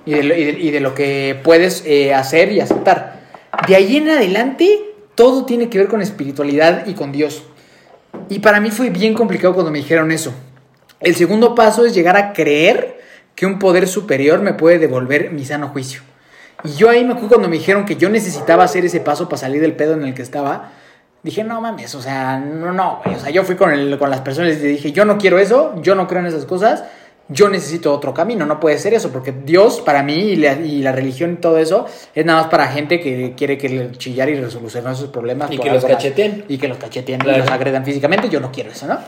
[0.06, 3.22] y de, lo- y de- y de lo que puedes eh, hacer y aceptar.
[3.66, 4.68] De ahí en adelante,
[5.16, 7.44] todo tiene que ver con espiritualidad y con Dios.
[8.28, 10.34] Y para mí fue bien complicado cuando me dijeron eso.
[11.02, 13.02] El segundo paso es llegar a creer
[13.36, 16.02] que un poder superior me puede devolver mi sano juicio.
[16.64, 19.40] Y yo ahí me acuerdo cuando me dijeron que yo necesitaba hacer ese paso para
[19.40, 20.74] salir del pedo en el que estaba.
[21.24, 23.16] Dije, no mames, o sea, no, no, güey.
[23.16, 25.74] O sea, yo fui con, el, con las personas y dije, yo no quiero eso,
[25.82, 26.84] yo no creo en esas cosas,
[27.30, 30.82] yo necesito otro camino, no puede ser eso, porque Dios para mí y la, y
[30.82, 34.30] la religión y todo eso es nada más para gente que quiere que le chillar
[34.30, 35.52] y resolucionar sus problemas.
[35.52, 36.46] Y que los cacheteen.
[36.48, 37.38] Y que los cacheteen Claro.
[37.38, 39.00] y los agredan físicamente, yo no quiero eso, ¿no?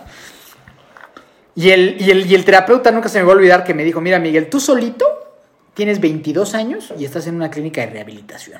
[1.56, 3.84] Y el, y, el, y el terapeuta nunca se me va a olvidar que me
[3.84, 5.06] dijo, mira Miguel, tú solito
[5.74, 8.60] tienes 22 años y estás en una clínica de rehabilitación.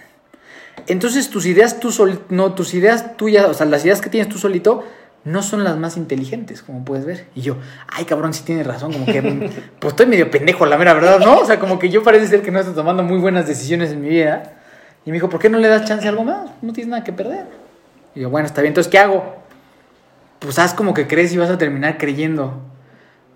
[0.88, 4.30] Entonces tus ideas tú sol- no, tus ideas tuyas, o sea, las ideas que tienes
[4.30, 4.84] tú solito
[5.24, 7.28] no son las más inteligentes, como puedes ver.
[7.34, 9.22] Y yo, ay cabrón, sí tienes razón, como que
[9.80, 11.40] pues estoy medio pendejo, la mera verdad, ¿no?
[11.40, 14.02] O sea, como que yo parece ser que no estoy tomando muy buenas decisiones en
[14.02, 14.56] mi vida.
[15.06, 16.52] Y me dijo, ¿por qué no le das chance a algo más?
[16.62, 17.46] No tienes nada que perder.
[18.16, 19.36] Y yo, bueno, está bien, entonces ¿qué hago?
[20.40, 22.62] Pues haz como que crees y vas a terminar creyendo.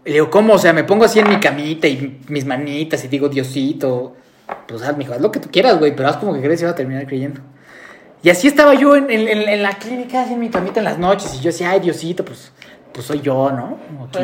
[0.08, 0.54] Y le digo, ¿cómo?
[0.54, 4.16] O sea, me pongo así en mi camita y mis manitas y digo, Diosito.
[4.68, 6.64] Pues haz, mijo, haz lo que tú quieras, güey, pero haz como que crees y
[6.64, 7.42] vas a terminar creyendo.
[8.24, 10.86] Y así estaba yo en, en- en- en la clínica, así en mi camita en
[10.86, 12.54] las noches, y yo decía, ay, Diosito, pues
[12.94, 13.78] pues soy yo, ¿no?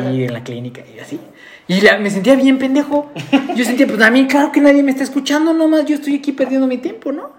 [0.08, 1.20] Aquí en la clínica y así.
[1.68, 3.12] Y la- me sentía bien pendejo.
[3.54, 6.32] Yo sentía, pues a mí, claro que nadie me está escuchando, nomás yo estoy aquí
[6.32, 7.30] perdiendo mi tiempo, ¿no?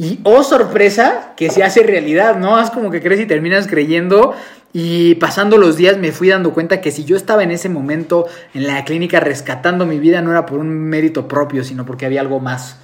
[0.00, 2.58] Y oh sorpresa, que se hace realidad, ¿no?
[2.58, 4.32] Es como que crees y terminas creyendo.
[4.72, 8.26] Y pasando los días me fui dando cuenta que si yo estaba en ese momento
[8.54, 12.22] en la clínica rescatando mi vida, no era por un mérito propio, sino porque había
[12.22, 12.78] algo más.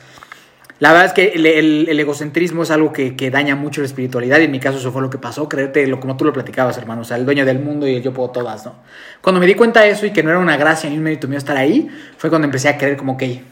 [0.79, 4.45] La verdad es que el egocentrismo es algo que, que daña mucho la espiritualidad y
[4.45, 7.01] en mi caso eso fue lo que pasó, creerte lo, como tú lo platicabas, hermano,
[7.01, 8.75] o sea, el dueño del mundo y el yo puedo todas, ¿no?
[9.23, 11.29] Cuando me di cuenta de eso y que no era una gracia ni un mérito
[11.29, 11.89] mío estar ahí,
[12.19, 13.43] fue cuando empecé a creer como que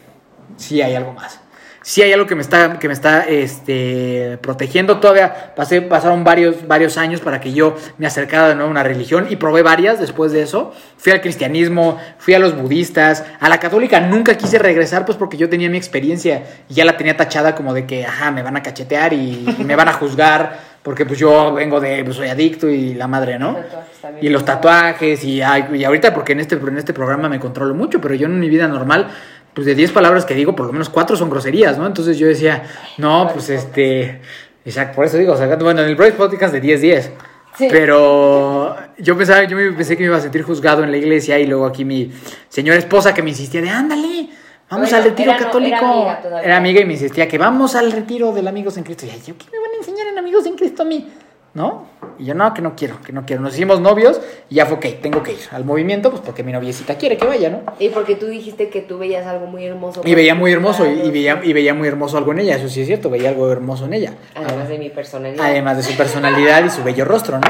[0.55, 1.39] sí hay algo más.
[1.87, 4.99] Sí hay algo que me está, que me está este, protegiendo.
[4.99, 8.81] Todavía pasé, pasaron varios, varios años para que yo me acercara de nuevo a una
[8.81, 10.73] religión y probé varias después de eso.
[10.97, 15.37] Fui al cristianismo, fui a los budistas, a la católica nunca quise regresar pues porque
[15.37, 18.57] yo tenía mi experiencia y ya la tenía tachada como de que, ajá, me van
[18.57, 22.29] a cachetear y, y me van a juzgar porque pues yo vengo de, pues soy
[22.29, 23.57] adicto y la madre, ¿no?
[23.57, 24.25] Tatuajes también.
[24.25, 28.01] Y los tatuajes y, y ahorita porque en este, en este programa me controlo mucho,
[28.01, 29.07] pero yo en mi vida normal,
[29.55, 31.87] pues de 10 palabras que digo, por lo menos 4 son groserías, ¿no?
[31.87, 32.63] Entonces yo decía,
[32.97, 34.21] no, pues este,
[34.65, 37.09] exacto, por eso digo, o sea, bueno, en el Bryce Podcast de 10-10.
[37.57, 37.67] Sí.
[37.71, 41.39] Pero yo pensaba, yo me pensé que me iba a sentir juzgado en la iglesia
[41.39, 42.11] y luego aquí mi
[42.49, 44.27] señora esposa que me insistía de, ándale,
[44.69, 45.75] vamos al retiro era no- católico.
[45.77, 45.89] era
[46.19, 46.41] amiga.
[46.43, 49.05] Era amiga y me insistía que vamos al retiro del Amigos en Cristo.
[49.05, 51.07] Y yo, ¿qué me van a enseñar en Amigos en Cristo a mí?
[51.55, 51.87] ¿No?
[52.19, 53.41] Y yo, no, que no quiero, que no quiero.
[53.41, 56.51] Nos hicimos novios y ya fue, ok, tengo que ir al movimiento, pues porque mi
[56.51, 57.61] noviecita quiere que vaya, ¿no?
[57.79, 60.01] Y porque tú dijiste que tú veías algo muy hermoso.
[60.03, 62.81] Y veía muy hermoso, y, veía, y veía muy hermoso algo en ella, eso sí
[62.81, 64.13] es cierto, veía algo hermoso en ella.
[64.35, 65.45] Además de mi personalidad.
[65.45, 67.47] Además de su personalidad y su bello rostro, ¿no?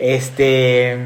[0.00, 0.98] Este.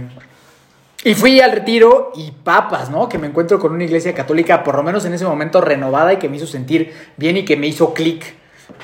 [1.05, 3.11] Y fui al retiro y papas, ¿no?
[3.11, 6.16] Que me encuentro con una iglesia católica, por lo menos en ese momento renovada y
[6.16, 8.37] que me hizo sentir bien y que me hizo clic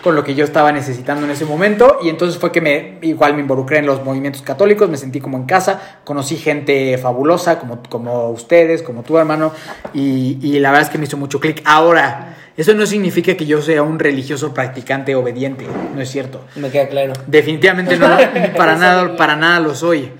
[0.03, 1.99] con lo que yo estaba necesitando en ese momento.
[2.03, 5.37] Y entonces fue que me, igual me involucré en los movimientos católicos, me sentí como
[5.37, 9.53] en casa, conocí gente fabulosa como, como ustedes, como tu hermano,
[9.95, 11.63] y, y la verdad es que me hizo mucho clic.
[11.65, 15.65] Ahora, eso no significa que yo sea un religioso practicante obediente,
[15.95, 16.45] no es cierto.
[16.57, 17.13] Me queda claro.
[17.29, 18.09] Definitivamente no,
[18.57, 20.11] para nada, para nada lo soy.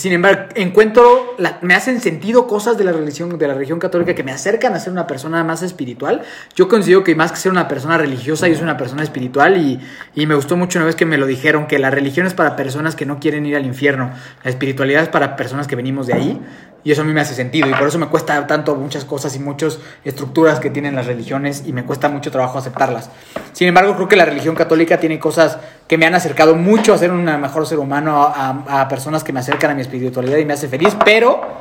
[0.00, 4.14] Sin embargo, encuentro, la- me hacen sentido cosas de la religión, de la religión católica
[4.14, 6.22] que me acercan a ser una persona más espiritual.
[6.56, 9.78] Yo considero que más que ser una persona religiosa, yo soy una persona espiritual y,
[10.14, 12.56] y me gustó mucho una vez que me lo dijeron, que la religión es para
[12.56, 14.10] personas que no quieren ir al infierno,
[14.42, 16.40] la espiritualidad es para personas que venimos de ahí.
[16.82, 19.36] Y eso a mí me hace sentido y por eso me cuesta tanto muchas cosas
[19.36, 23.10] y muchas estructuras que tienen las religiones y me cuesta mucho trabajo aceptarlas.
[23.52, 26.98] Sin embargo, creo que la religión católica tiene cosas que me han acercado mucho a
[26.98, 30.44] ser un mejor ser humano, a, a personas que me acercan a mi espiritualidad y
[30.44, 31.60] me hace feliz, pero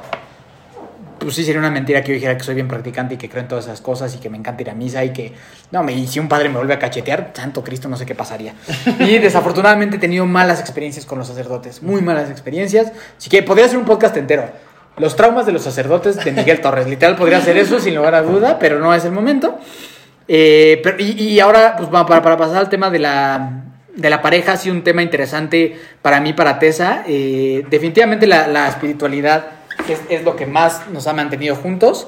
[1.19, 3.41] pues sí sería una mentira que yo dijera que soy bien practicante y que creo
[3.43, 5.33] en todas esas cosas y que me encanta ir a misa y que,
[5.71, 8.15] no, me, y si un padre me vuelve a cachetear, santo Cristo, no sé qué
[8.15, 8.53] pasaría.
[8.99, 12.91] Y desafortunadamente he tenido malas experiencias con los sacerdotes, muy malas experiencias.
[13.17, 14.49] Así que podría ser un podcast entero.
[14.99, 16.87] Los traumas de los sacerdotes de Miguel Torres.
[16.87, 19.57] Literal podría ser eso sin lugar a duda, pero no es el momento.
[20.27, 23.63] Eh, pero- y, y ahora, pues para, para pasar al tema de la,
[23.95, 27.03] de la pareja, sido un tema interesante para mí, para Tessa.
[27.07, 29.45] Eh, definitivamente la, la espiritualidad
[29.87, 32.07] es, es lo que más nos ha mantenido juntos.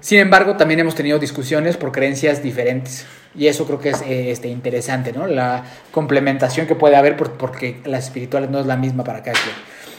[0.00, 3.06] Sin embargo, también hemos tenido discusiones por creencias diferentes.
[3.34, 5.26] Y eso creo que es eh, este, interesante, ¿no?
[5.26, 9.32] La complementación que puede haber por- porque la espiritual no es la misma para cada
[9.40, 9.54] quien.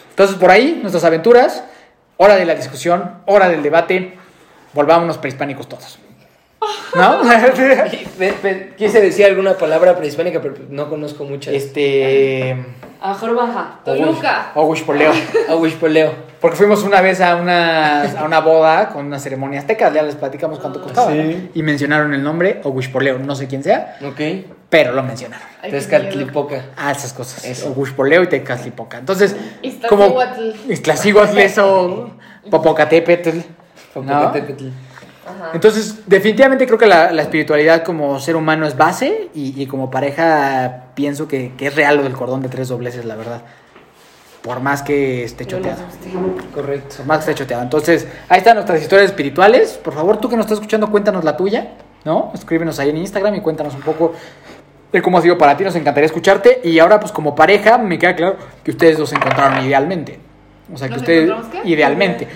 [0.10, 1.64] Entonces, por ahí, nuestras aventuras,
[2.18, 4.18] hora de la discusión, hora del debate,
[4.74, 6.00] volvámonos prehispánicos todos.
[6.96, 7.22] ¿No?
[8.78, 11.54] Quise decir alguna palabra prehispánica, pero no conozco muchas.
[11.54, 12.56] este.
[13.00, 13.80] A Jorbaja.
[13.86, 14.52] Toluca.
[14.56, 15.12] Oguishpoleo.
[15.50, 16.12] Aguishpoleo.
[16.42, 20.16] Porque fuimos una vez a una, a una boda con una ceremonia azteca, ya les
[20.16, 21.12] platicamos cuánto costaba.
[21.12, 21.18] Sí.
[21.18, 21.50] ¿no?
[21.54, 24.20] Y mencionaron el nombre Oguishpoleo, no sé quién sea, Ok.
[24.70, 25.48] Pero lo mencionaron.
[25.62, 26.66] Tezcatlipoca.
[26.76, 27.46] Ah, esas cosas.
[27.46, 27.72] Eso.
[27.72, 28.98] Oguishpoleo y Tecatlipoca.
[28.98, 29.36] Entonces,
[29.88, 30.18] como.
[30.70, 31.38] Iztaccíhuatl.
[31.38, 32.12] Eso.
[32.50, 33.38] Popocatépetl.
[33.38, 33.44] ¿no?
[33.94, 34.68] Popocatépetl.
[35.26, 35.52] Ajá.
[35.54, 39.92] Entonces, definitivamente creo que la, la espiritualidad como ser humano es base y, y como
[39.92, 43.42] pareja pienso que, que es real lo del cordón de tres dobleces, la verdad.
[44.42, 45.82] Por más que esté choteado.
[46.54, 46.98] Correcto.
[46.98, 47.64] Por más que esté choteado.
[47.64, 49.74] Entonces, ahí están nuestras historias espirituales.
[49.84, 51.74] Por favor, tú que nos estás escuchando, cuéntanos la tuya,
[52.06, 52.32] ¿no?
[52.34, 54.14] Escríbenos ahí en Instagram y cuéntanos un poco
[54.92, 55.64] de cómo ha sido para ti.
[55.64, 56.62] Nos encantaría escucharte.
[56.64, 60.20] Y ahora, pues como pareja, me queda claro que ustedes los encontraron idealmente.
[60.74, 61.62] O sea, que ¿Nos ustedes, qué?
[61.70, 62.28] idealmente.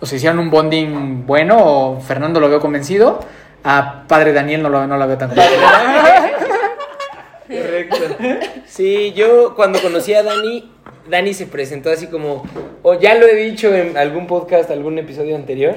[0.00, 3.20] O sea, hicieron un bonding bueno, o Fernando lo veo convencido.
[3.62, 5.60] A padre Daniel no lo, no lo veo tan convencido.
[7.46, 7.96] Correcto.
[8.66, 10.70] Sí, yo cuando conocí a Dani,
[11.08, 12.44] Dani se presentó así como,
[12.82, 15.74] o ya lo he dicho en algún podcast, algún episodio anterior,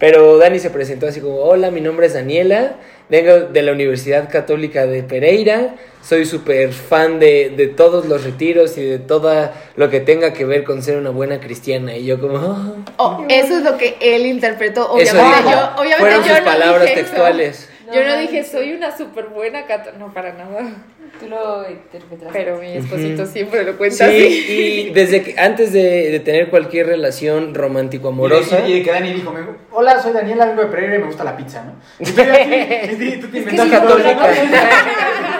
[0.00, 2.76] Pero Dani se presentó así como, hola, mi nombre es Daniela,
[3.10, 8.78] vengo de la Universidad Católica de Pereira, soy súper fan de, de todos los retiros
[8.78, 11.94] y de todo lo que tenga que ver con ser una buena cristiana.
[11.98, 12.72] Y yo como, "Ah".
[12.96, 14.96] Oh, eso es lo que él interpretó.
[14.98, 15.50] Eso Obviamente dijo.
[15.50, 17.66] yo, obviamente Fueron yo sus no palabras dije eso.
[17.94, 19.98] Yo no dije, soy una súper buena católica.
[19.98, 20.70] No, para nada.
[21.18, 22.32] Tú lo interpretaste.
[22.32, 24.52] Pero mi esposito siempre lo cuenta Sí, así.
[24.86, 29.12] y desde que antes de, de tener cualquier relación romántico-amorosa, Y, y de que Dani
[29.12, 29.40] dijo, me-
[29.72, 31.72] hola, soy Daniela, vengo de Pereira y me gusta la pizza, ¿no?
[31.98, 32.12] Y tú,
[33.26, 34.30] tú te Es que el católica.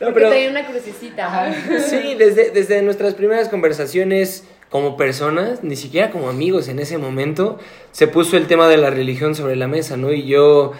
[0.00, 1.54] No, pero- tenía una crucecita.
[1.78, 7.58] Sí, desde, desde nuestras primeras conversaciones como personas, ni siquiera como amigos en ese momento,
[7.92, 10.12] se puso el tema de la religión sobre la mesa, ¿no?
[10.12, 10.72] Y yo,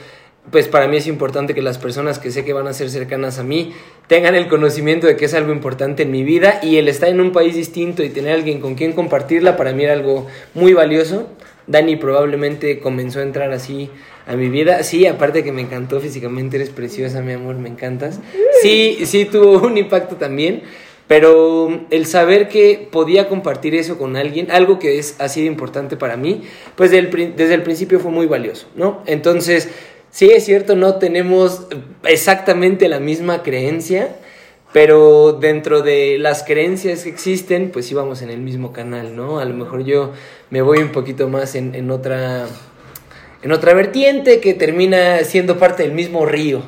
[0.51, 3.39] pues para mí es importante que las personas que sé que van a ser cercanas
[3.39, 3.73] a mí
[4.09, 7.21] tengan el conocimiento de que es algo importante en mi vida y el estar en
[7.21, 11.29] un país distinto y tener alguien con quien compartirla para mí era algo muy valioso.
[11.69, 13.89] Dani probablemente comenzó a entrar así
[14.27, 14.83] a mi vida.
[14.83, 18.19] Sí, aparte que me encantó físicamente, eres preciosa, mi amor, me encantas.
[18.63, 20.63] Sí, sí tuvo un impacto también.
[21.09, 25.97] Pero el saber que podía compartir eso con alguien, algo que es, ha sido importante
[25.97, 26.43] para mí,
[26.75, 29.03] pues del prin- desde el principio fue muy valioso, ¿no?
[29.07, 29.69] Entonces,
[30.13, 31.67] sí es cierto, no tenemos
[32.05, 34.11] exactamente la misma creencia,
[34.73, 39.41] pero dentro de las creencias que existen, pues íbamos en el mismo canal, ¿no?
[39.41, 40.13] A lo mejor yo
[40.51, 42.47] me voy un poquito más en, en otra
[43.43, 46.63] en otra vertiente que termina siendo parte del mismo río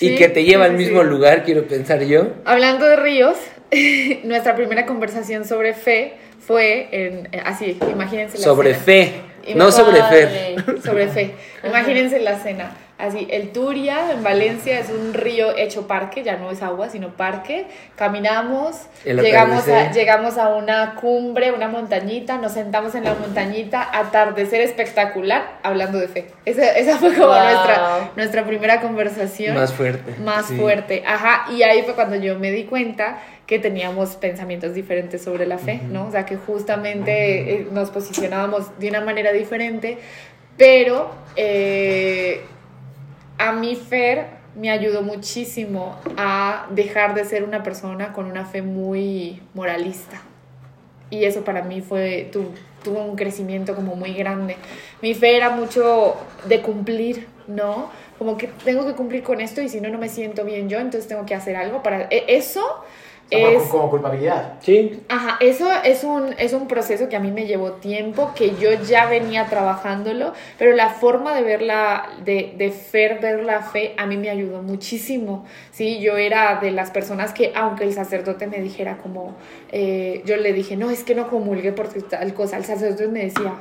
[0.00, 1.06] y que te lleva sí, al mismo sí.
[1.06, 2.28] lugar, quiero pensar yo.
[2.44, 3.36] Hablando de ríos,
[4.24, 9.12] nuestra primera conversación sobre fe fue en, así, imagínense la Sobre fe,
[9.46, 10.56] Y no sobre fe.
[10.84, 11.34] Sobre fe.
[11.64, 12.70] Imagínense la cena.
[12.98, 17.08] Así, el Turia en Valencia es un río hecho parque, ya no es agua, sino
[17.16, 17.66] parque.
[17.96, 24.60] Caminamos, llegamos a, llegamos a una cumbre, una montañita, nos sentamos en la montañita, atardecer
[24.60, 26.26] espectacular, hablando de fe.
[26.44, 27.42] Esa, esa fue como Wow.
[27.42, 30.16] nuestra, nuestra primera conversación Más fuerte.
[30.22, 30.56] más sí.
[30.58, 31.02] fuerte.
[31.06, 33.18] Ajá, y ahí fue cuando yo me di cuenta
[33.50, 36.06] que teníamos pensamientos diferentes sobre la fe, ¿no?
[36.06, 37.12] O sea, que justamente
[37.56, 39.98] eh, nos posicionábamos de una manera diferente,
[40.56, 42.42] pero eh,
[43.38, 48.62] a mí Fer me ayudó muchísimo a dejar de ser una persona con una fe
[48.62, 50.20] muy moralista.
[51.10, 52.52] Y eso para mí fue, tu-
[52.84, 54.56] tuvo un crecimiento como muy grande.
[55.02, 56.16] Mi fe era mucho
[56.48, 57.90] de cumplir, ¿no?
[58.18, 60.78] Como que tengo que cumplir con esto y si no, no me siento bien yo,
[60.78, 62.02] entonces tengo que hacer algo para...
[62.10, 62.84] e- Eso
[63.30, 63.62] es...
[63.64, 64.54] como culpabilidad.
[64.60, 68.56] Sí, Ajá, eso es un, es un proceso que a mí me llevó tiempo, que
[68.56, 73.62] yo ya venía trabajándolo, pero la forma de ver la, de, de Fer ver la
[73.62, 76.00] fe a mí me ayudó muchísimo, ¿sí?
[76.00, 79.34] Yo era de las personas que, aunque el sacerdote me dijera como,
[79.70, 83.24] eh, yo le dije, no, es que no comulgue porque tal cosa, el sacerdote me
[83.24, 83.54] decía,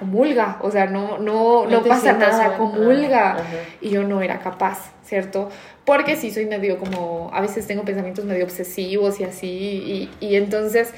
[0.00, 3.34] comulga, o sea, no, no, No pasa nada, comulga.
[3.34, 3.44] Ajá.
[3.80, 5.50] Y yo no era capaz, ¿cierto?
[5.84, 10.36] Porque sí soy medio como, a veces tengo pensamientos medio obsesivos y así, y, y
[10.36, 10.92] entonces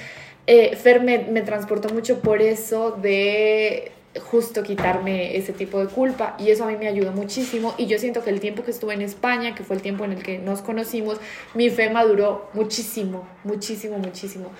[0.46, 6.36] eh, Fer me, me transportó mucho por eso de justo quitarme ese tipo de culpa
[6.38, 8.92] y eso a mí me ayudó muchísimo y yo siento que el tiempo que estuve
[8.92, 11.18] en España, que fue el tiempo en el que nos conocimos,
[11.54, 14.50] mi fe maduró muchísimo, muchísimo, muchísimo.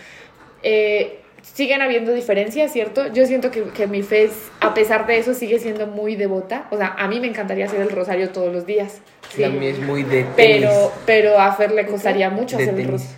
[0.63, 3.13] Eh, siguen habiendo diferencias, ¿cierto?
[3.13, 6.67] Yo siento que, que mi fe, es, a pesar de eso, sigue siendo muy devota.
[6.71, 9.01] O sea, a mí me encantaría hacer el rosario todos los días.
[9.31, 9.43] ¿sí?
[9.43, 10.69] la mía es muy de tenis.
[10.69, 13.17] Pero, pero a Fer le costaría mucho De hacer el rosario.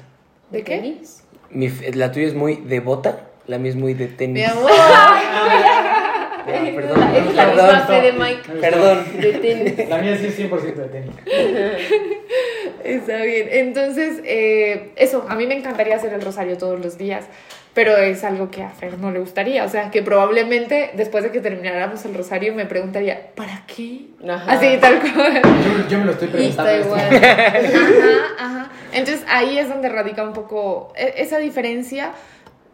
[0.50, 0.76] ¿De qué?
[0.76, 1.24] ¿Tenis?
[1.50, 4.44] Mi la tuya es muy devota, la mía es muy de tenis.
[4.44, 4.70] Mi amor.
[6.46, 8.52] Ah, perdón, Es la perdón, misma fe de Mike.
[8.60, 9.04] Perdón.
[9.18, 9.88] De tenis.
[9.88, 11.14] La mía sí es 100% de tenis.
[12.84, 13.48] Está bien.
[13.50, 17.24] Entonces, eh, eso, a mí me encantaría hacer el rosario todos los días,
[17.74, 19.64] pero es algo que a Fer no le gustaría.
[19.64, 24.02] O sea, que probablemente después de que termináramos el rosario me preguntaría, ¿para qué?
[24.26, 24.52] Ajá.
[24.52, 25.42] Así, tal cual.
[25.42, 26.70] Yo, yo me lo estoy Y preguntando.
[26.70, 27.24] está este- igual.
[27.24, 28.70] Ajá, ajá.
[28.92, 32.12] Entonces ahí es donde radica un poco e- esa diferencia,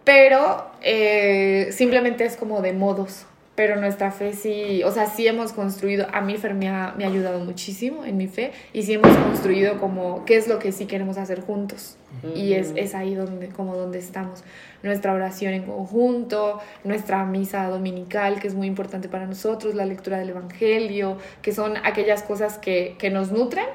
[0.04, 3.26] pero eh, simplemente es como de modos.
[3.56, 7.04] Pero nuestra fe sí, o sea, sí hemos construido, a mí Fer me ha, me
[7.04, 10.72] ha ayudado muchísimo en mi fe y sí hemos construido como qué es lo que
[10.72, 11.96] sí queremos hacer juntos.
[12.34, 14.42] Y es, es ahí donde, como donde estamos.
[14.82, 20.18] Nuestra oración en conjunto, nuestra misa dominical, que es muy importante para nosotros, la lectura
[20.18, 23.66] del Evangelio, que son aquellas cosas que, que nos nutren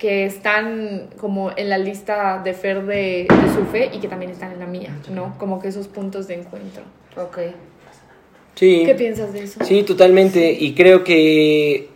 [0.00, 4.30] que están como en la lista de Fer de, de su fe y que también
[4.30, 5.36] están en la mía, ¿no?
[5.38, 6.82] Como que esos puntos de encuentro.
[7.18, 7.38] Ok.
[8.54, 8.82] Sí.
[8.86, 9.62] ¿Qué piensas de eso?
[9.62, 10.52] Sí, totalmente.
[10.52, 11.90] Y creo que,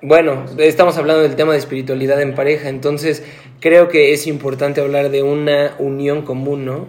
[0.00, 3.24] bueno, estamos hablando del tema de espiritualidad en pareja, entonces
[3.58, 6.86] creo que es importante hablar de una unión común, ¿no?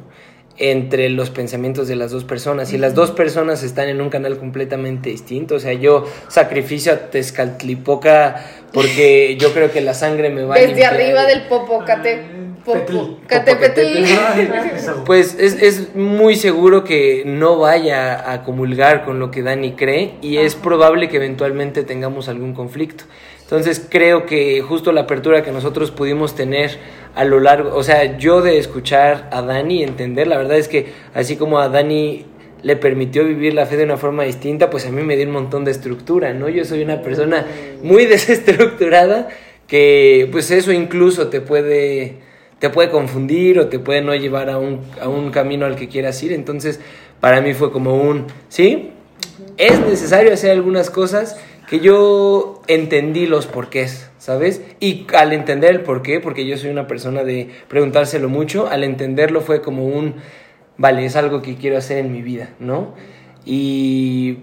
[0.57, 2.73] Entre los pensamientos de las dos personas.
[2.73, 5.55] Y las dos personas están en un canal completamente distinto.
[5.55, 10.59] O sea, yo sacrificio a Tezcatlipoca porque yo creo que la sangre me va a
[10.59, 12.43] Desde arriba del Popocate.
[12.65, 13.81] Popo- Catepetl.
[15.05, 20.13] Pues es, es muy seguro que no vaya a comulgar con lo que Dani cree
[20.21, 23.03] y es probable que eventualmente tengamos algún conflicto.
[23.41, 26.77] Entonces creo que justo la apertura que nosotros pudimos tener
[27.15, 30.67] a lo largo, o sea, yo de escuchar a Dani y entender, la verdad es
[30.67, 32.25] que así como a Dani
[32.63, 35.33] le permitió vivir la fe de una forma distinta, pues a mí me dio un
[35.33, 36.49] montón de estructura, ¿no?
[36.49, 37.45] Yo soy una persona
[37.83, 39.27] muy desestructurada
[39.67, 42.17] que pues eso incluso te puede
[42.59, 45.89] te puede confundir o te puede no llevar a un, a un camino al que
[45.89, 46.31] quieras ir.
[46.31, 46.79] Entonces,
[47.19, 48.91] para mí fue como un, sí,
[49.57, 51.37] es necesario hacer algunas cosas
[51.67, 54.61] que yo entendí los porqués, ¿sabes?
[54.79, 59.41] Y al entender el porqué, porque yo soy una persona de preguntárselo mucho, al entenderlo
[59.41, 60.15] fue como un,
[60.77, 62.93] vale, es algo que quiero hacer en mi vida, ¿no?
[63.45, 64.39] Y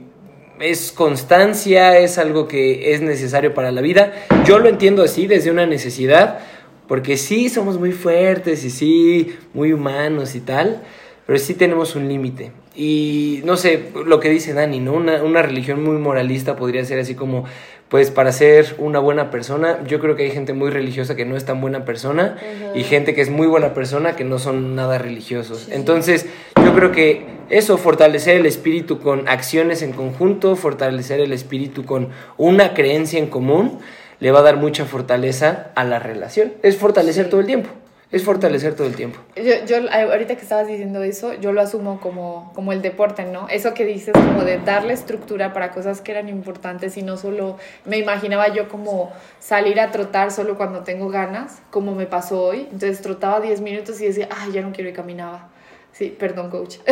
[0.61, 4.13] es constancia, es algo que es necesario para la vida.
[4.47, 6.41] Yo lo entiendo así, desde una necesidad,
[6.87, 10.83] porque sí somos muy fuertes y sí muy humanos y tal,
[11.27, 12.53] pero sí tenemos un límite.
[12.75, 14.93] Y no sé, lo que dice Dani, ¿no?
[14.93, 17.45] Una, una religión muy moralista podría ser así como,
[17.89, 21.37] pues para ser una buena persona, yo creo que hay gente muy religiosa que no
[21.37, 22.37] es tan buena persona
[22.75, 25.69] y gente que es muy buena persona que no son nada religiosos.
[25.73, 26.27] Entonces,
[26.65, 32.11] yo creo que eso, fortalecer el espíritu con acciones en conjunto, fortalecer el espíritu con
[32.37, 33.81] una creencia en común,
[34.21, 36.53] le va a dar mucha fortaleza a la relación.
[36.63, 37.71] Es fortalecer todo el tiempo.
[38.13, 39.21] Es fortalecer todo el tiempo.
[39.37, 43.49] Yo, yo ahorita que estabas diciendo eso, yo lo asumo como, como el deporte, ¿no?
[43.49, 47.57] Eso que dices como de darle estructura para cosas que eran importantes y no solo,
[47.85, 52.67] me imaginaba yo como salir a trotar solo cuando tengo ganas, como me pasó hoy.
[52.73, 55.49] Entonces trotaba 10 minutos y decía, ay, ya no quiero y caminaba.
[55.93, 56.77] Sí, perdón, coach.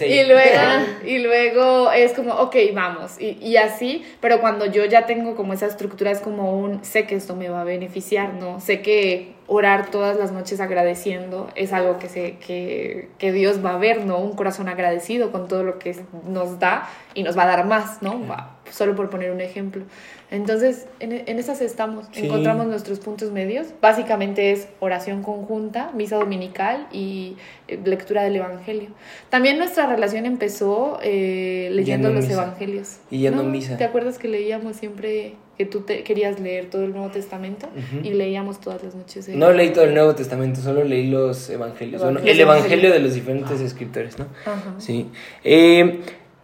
[0.00, 0.60] Y luego,
[1.04, 3.20] y luego es como, ok, vamos.
[3.20, 7.04] Y, y así, pero cuando yo ya tengo como esa estructura, es como un, sé
[7.06, 8.60] que esto me va a beneficiar, ¿no?
[8.60, 13.74] Sé que orar todas las noches agradeciendo es algo que, se, que, que Dios va
[13.74, 14.18] a ver, ¿no?
[14.18, 18.02] Un corazón agradecido con todo lo que nos da y nos va a dar más,
[18.02, 18.26] ¿no?
[18.26, 19.84] Va, Solo por poner un ejemplo.
[20.30, 22.24] Entonces, en, en esas estamos, Sí.
[22.24, 23.66] encontramos nuestros puntos medios.
[23.82, 27.36] Básicamente es oración conjunta, misa dominical y
[27.68, 28.88] eh, lectura del Evangelio.
[29.28, 32.42] También nuestra relación empezó eh, leyendo los misa.
[32.44, 32.96] Evangelios.
[33.10, 33.50] Y yendo ¿No?
[33.50, 33.76] misa.
[33.76, 37.68] ¿Te acuerdas que leíamos siempre que tú te, querías leer todo el Nuevo Testamento?
[38.02, 39.28] Y leíamos todas las noches.
[39.28, 42.02] el- No leí todo el Nuevo Testamento, solo leí los evangelios.
[42.02, 44.26] Bueno, el evangelio de los diferentes escritores, ¿no?
[44.46, 44.74] Ajá.
[44.78, 45.08] Sí.
[45.44, 46.00] Eh,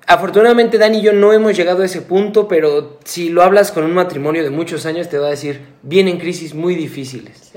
[0.08, 3.84] afortunadamente, Dani y yo no hemos llegado a ese punto, pero si lo hablas con
[3.84, 7.52] un matrimonio de muchos años, te va a decir, vienen crisis muy difíciles.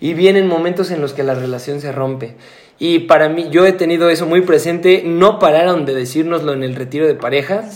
[0.00, 2.36] Y vienen momentos en los que la relación se rompe.
[2.78, 6.76] Y para mí, yo he tenido eso muy presente, no pararon de decírnoslo en el
[6.76, 7.68] retiro de pareja.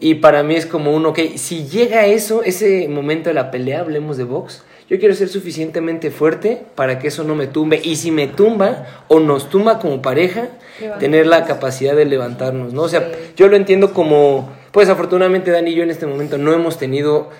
[0.00, 3.80] Y para mí es como un, ok, si llega eso, ese momento de la pelea,
[3.80, 7.80] hablemos de box, yo quiero ser suficientemente fuerte para que eso no me tumbe.
[7.82, 10.48] Y si me tumba o nos tumba como pareja,
[11.00, 12.82] tener la capacidad de levantarnos, ¿no?
[12.82, 16.52] O sea, yo lo entiendo como, pues afortunadamente Dani y yo en este momento no
[16.52, 17.30] hemos tenido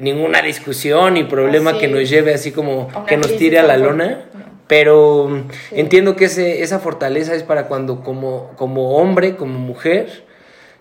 [0.00, 1.80] ninguna discusión ni problema Así.
[1.80, 4.24] que nos lleve así como una que nos tire a la lona.
[4.32, 4.40] No.
[4.66, 10.24] Pero mm, entiendo que ese, esa fortaleza es para cuando como, como hombre, como mujer,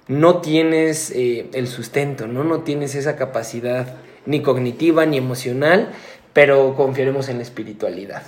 [0.07, 2.43] no tienes eh, el sustento, ¿no?
[2.43, 3.95] No tienes esa capacidad
[4.25, 5.89] ni cognitiva ni emocional,
[6.33, 8.23] pero confiaremos en la espiritualidad.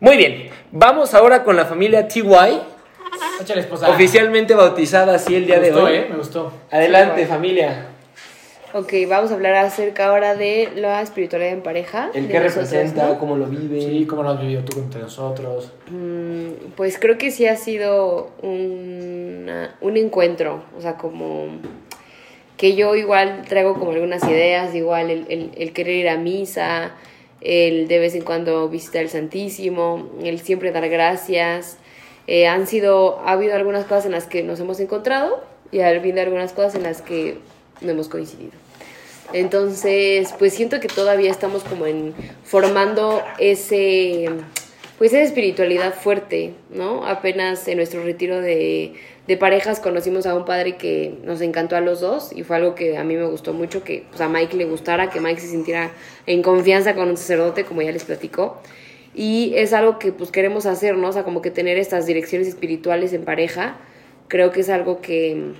[0.00, 2.22] Muy bien, vamos ahora con la familia TY,
[3.88, 5.94] oficialmente bautizada así el día Me de gustó, hoy.
[5.94, 6.06] ¿eh?
[6.10, 6.52] Me gustó.
[6.70, 7.86] Adelante, familia.
[8.74, 12.10] Ok, vamos a hablar acerca ahora de la espiritualidad en pareja.
[12.12, 13.18] El nosotros, representa, ¿no?
[13.18, 13.80] cómo lo vive.
[13.80, 15.72] Sí, ¿cómo lo has vivido tú entre nosotros?
[15.90, 21.46] Mm, Pues creo que sí ha sido una- un encuentro, o sea, como
[22.56, 26.92] que yo igual traigo como algunas ideas, igual el, el- el querer ir a misa,
[27.42, 31.76] el de vez en cuando visitar el Santísimo, el siempre dar gracias.
[32.26, 35.88] Eh, han sido, ha habido algunas cosas en las que nos hemos encontrado y ha
[35.88, 37.38] habido algunas cosas en las que
[37.82, 38.52] no hemos coincidido.
[39.32, 44.28] Entonces, pues siento que todavía estamos como en formando ese,
[44.98, 47.06] pues esa espiritualidad fuerte, ¿no?
[47.06, 48.94] Apenas en nuestro retiro de,
[49.26, 52.74] de parejas conocimos a un padre que nos encantó a los dos y fue algo
[52.74, 55.48] que a mí me gustó mucho, que pues, a Mike le gustara, que Mike se
[55.48, 55.90] sintiera
[56.26, 58.58] en confianza con un sacerdote, como ya les platicó.
[59.14, 61.08] Y es algo que pues queremos hacer, ¿no?
[61.08, 63.76] O sea, como que tener estas direcciones espirituales en pareja,
[64.28, 65.52] creo que es algo que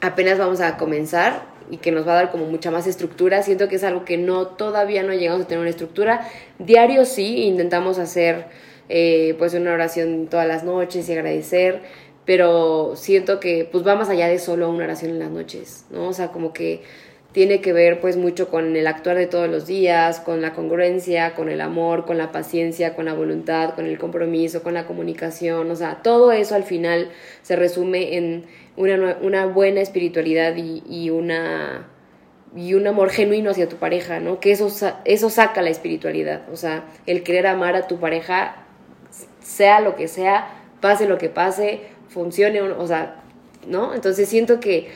[0.00, 3.42] apenas vamos a comenzar y que nos va a dar como mucha más estructura.
[3.42, 6.28] Siento que es algo que no todavía no llegamos a tener una estructura.
[6.58, 8.46] Diario sí, intentamos hacer
[8.88, 11.80] eh, pues una oración todas las noches y agradecer,
[12.24, 16.08] pero siento que pues va más allá de solo una oración en las noches, ¿no?
[16.08, 16.82] O sea, como que
[17.32, 21.34] tiene que ver pues mucho con el actuar de todos los días, con la congruencia,
[21.34, 25.70] con el amor, con la paciencia, con la voluntad, con el compromiso, con la comunicación,
[25.70, 27.10] o sea, todo eso al final
[27.42, 31.86] se resume en una, una buena espiritualidad y, y, una
[32.56, 34.40] y un amor genuino hacia tu pareja, ¿no?
[34.40, 34.68] Que eso,
[35.04, 38.64] eso saca la espiritualidad, o sea, el querer amar a tu pareja,
[39.40, 40.48] sea lo que sea,
[40.80, 43.22] pase lo que pase, funcione, o sea,
[43.68, 43.94] ¿no?
[43.94, 44.88] Entonces siento que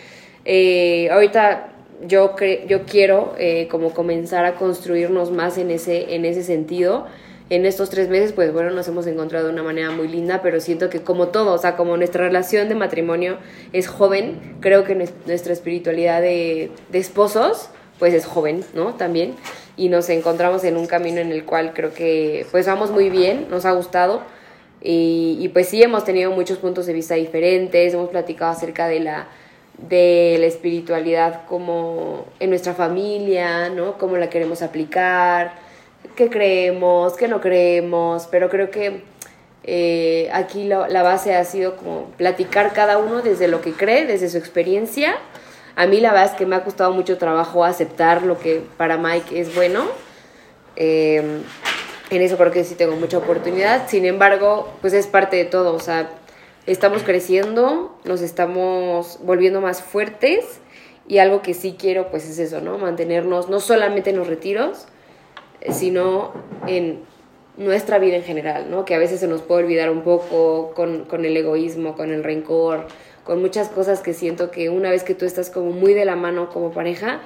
[0.45, 1.73] eh, ahorita
[2.07, 2.34] yo,
[2.66, 7.07] yo quiero eh, como comenzar a construirnos más en ese, en ese sentido.
[7.51, 10.61] En estos tres meses, pues bueno, nos hemos encontrado de una manera muy linda, pero
[10.61, 13.36] siento que como todo, o sea, como nuestra relación de matrimonio
[13.74, 17.68] es joven, creo que nuestra espiritualidad de, de esposos,
[17.99, 18.95] pues es joven, ¿no?
[18.95, 19.34] También.
[19.76, 23.47] Y nos encontramos en un camino en el cual creo que pues vamos muy bien,
[23.51, 24.22] nos ha gustado.
[24.80, 29.01] Y, y pues sí, hemos tenido muchos puntos de vista diferentes, hemos platicado acerca de
[29.01, 29.28] la
[29.78, 33.98] de la espiritualidad como en nuestra familia, ¿no?
[33.98, 35.52] Cómo la queremos aplicar,
[36.16, 39.02] qué creemos, qué no creemos, pero creo que
[39.64, 44.28] eh, aquí la base ha sido como platicar cada uno desde lo que cree, desde
[44.28, 45.16] su experiencia.
[45.76, 48.96] A mí la verdad es que me ha costado mucho trabajo aceptar lo que para
[48.96, 49.86] Mike es bueno.
[50.76, 51.42] Eh,
[52.10, 53.88] en eso creo que sí tengo mucha oportunidad.
[53.88, 55.74] Sin embargo, pues es parte de todo.
[55.74, 56.10] O sea,
[56.66, 60.60] estamos creciendo, nos estamos volviendo más fuertes
[61.06, 62.78] y algo que sí quiero pues es eso, ¿no?
[62.78, 64.86] Mantenernos no solamente en los retiros,
[65.70, 66.32] sino
[66.66, 67.02] en
[67.56, 68.84] nuestra vida en general, ¿no?
[68.84, 72.24] Que a veces se nos puede olvidar un poco con, con el egoísmo, con el
[72.24, 72.86] rencor,
[73.24, 76.16] con muchas cosas que siento que una vez que tú estás como muy de la
[76.16, 77.20] mano como pareja,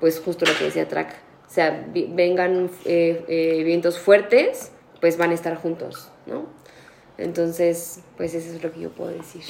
[0.00, 1.14] pues justo lo que decía Track,
[1.46, 6.46] o sea, vengan eh, eh, vientos fuertes, pues van a estar juntos, ¿no?
[7.22, 9.42] Entonces, pues eso es lo que yo puedo decir.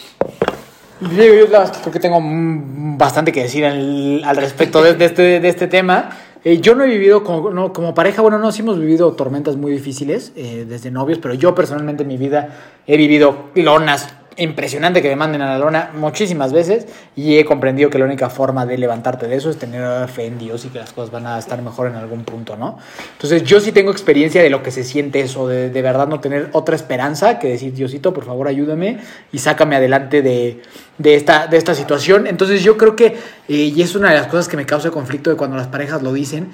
[1.01, 6.11] Yo, creo que tengo bastante que decir al respecto de, este, de este tema.
[6.45, 9.57] Eh, yo no he vivido como, no, como pareja, bueno, no, sí hemos vivido tormentas
[9.57, 12.49] muy difíciles eh, desde novios, pero yo personalmente en mi vida
[12.87, 17.91] he vivido lonas impresionante que me manden a la lona muchísimas veces y he comprendido
[17.91, 20.79] que la única forma de levantarte de eso es tener fe en Dios y que
[20.79, 22.79] las cosas van a estar mejor en algún punto, ¿no?
[23.13, 26.21] Entonces yo sí tengo experiencia de lo que se siente eso, de, de verdad no
[26.21, 28.99] tener otra esperanza que decir, Diosito, por favor ayúdame
[29.33, 30.63] y sácame adelante de,
[30.99, 32.27] de, esta, de esta situación.
[32.27, 33.17] Entonces yo creo que, eh,
[33.49, 36.13] y es una de las cosas que me causa conflicto de cuando las parejas lo
[36.13, 36.51] dicen,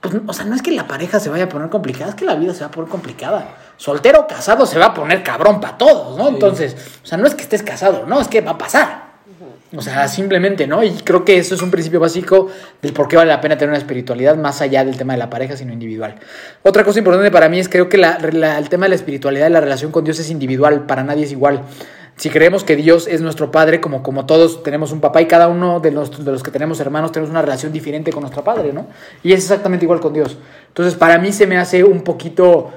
[0.00, 2.24] pues, o sea, no es que la pareja se vaya a poner complicada, es que
[2.24, 3.56] la vida se va a poner complicada.
[3.78, 6.28] Soltero casado se va a poner cabrón para todos, ¿no?
[6.28, 9.08] Entonces, o sea, no es que estés casado, no, es que va a pasar.
[9.74, 10.82] O sea, simplemente, ¿no?
[10.82, 12.48] Y creo que eso es un principio básico
[12.82, 15.30] del por qué vale la pena tener una espiritualidad más allá del tema de la
[15.30, 16.16] pareja, sino individual.
[16.62, 19.60] Otra cosa importante para mí es creo que el tema de la espiritualidad y la
[19.60, 21.62] relación con Dios es individual, para nadie es igual
[22.18, 25.46] si creemos que Dios es nuestro Padre, como, como todos tenemos un papá y cada
[25.46, 28.72] uno de los, de los que tenemos hermanos tenemos una relación diferente con nuestro Padre,
[28.72, 28.88] ¿no?
[29.22, 30.36] Y es exactamente igual con Dios.
[30.66, 32.72] Entonces, para mí se me hace un poquito,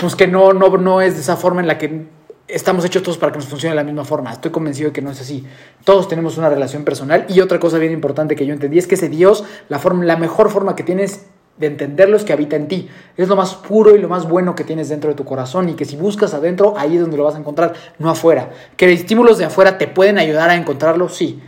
[0.00, 2.06] pues que no, no, no es de esa forma en la que
[2.48, 4.32] estamos hechos todos para que nos funcione de la misma forma.
[4.32, 5.44] Estoy convencido de que no es así.
[5.84, 8.94] Todos tenemos una relación personal y otra cosa bien importante que yo entendí es que
[8.96, 11.26] ese Dios, la, forma, la mejor forma que tienes
[11.58, 12.88] de entenderlos que habita en ti.
[13.16, 15.74] Es lo más puro y lo más bueno que tienes dentro de tu corazón y
[15.74, 18.50] que si buscas adentro, ahí es donde lo vas a encontrar, no afuera.
[18.76, 21.40] Que los estímulos de afuera te pueden ayudar a encontrarlo, sí.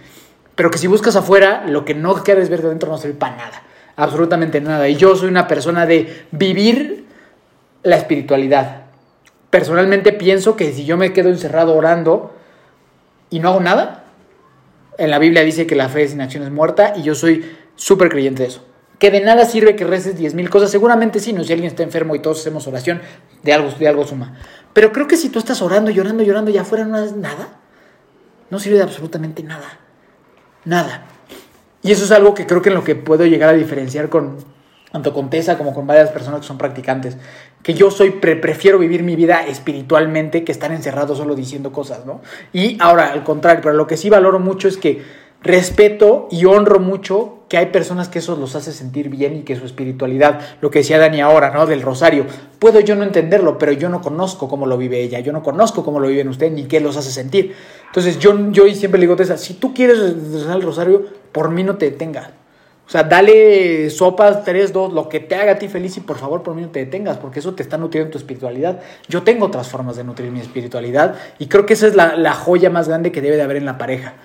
[0.55, 3.37] Pero que si buscas afuera, lo que no quieres ver de dentro no sirve para
[3.37, 3.63] nada.
[3.97, 4.87] Absolutamente nada.
[4.89, 7.07] Y yo soy una persona de vivir
[7.83, 8.83] la espiritualidad.
[9.51, 12.35] Personalmente pienso que si yo me quedo encerrado orando
[13.31, 14.05] y no hago nada,
[14.99, 17.45] en la Biblia dice que la fe sin acción es muerta y yo soy
[17.77, 18.73] súper creyente de eso
[19.03, 20.71] que de nada sirve que reces diez mil cosas.
[20.71, 23.03] Seguramente sí, no si alguien está enfermo y todos hacemos oración,
[23.43, 24.39] de algo, de algo suma.
[24.73, 27.49] Pero creo que si tú estás orando, llorando, llorando y afuera no haces nada,
[28.49, 29.81] no sirve de absolutamente nada.
[30.65, 31.03] Nada.
[31.83, 34.37] Y eso es algo que creo que en lo que puedo llegar a diferenciar con
[34.93, 37.17] tanto con Tessa como con varias personas que son practicantes,
[37.63, 42.21] que yo soy prefiero vivir mi vida espiritualmente que estar encerrado solo diciendo cosas, ¿no?
[42.53, 45.03] Y ahora, al contrario, pero lo que sí valoro mucho es que
[45.43, 49.57] respeto y honro mucho que hay personas que eso los hace sentir bien y que
[49.57, 51.67] su espiritualidad, lo que decía Dani ahora, ¿no?
[51.67, 52.27] Del rosario,
[52.59, 55.85] puedo yo no entenderlo, pero yo no conozco cómo lo vive ella, yo no conozco
[55.85, 57.55] cómo lo viven ustedes ni qué los hace sentir.
[57.87, 59.99] Entonces yo, yo siempre le digo, Tessa, si tú quieres
[60.33, 62.31] rezar el rosario, por mí no te detenga.
[62.93, 66.19] O sea, dale sopas, tres, dos, lo que te haga a ti feliz y por
[66.19, 68.81] favor por mí no te detengas, porque eso te está nutriendo tu espiritualidad.
[69.09, 72.35] Yo tengo otras formas de nutrir mi espiritualidad y creo que esa es la, la
[72.35, 74.17] joya más grande que debe de haber en la pareja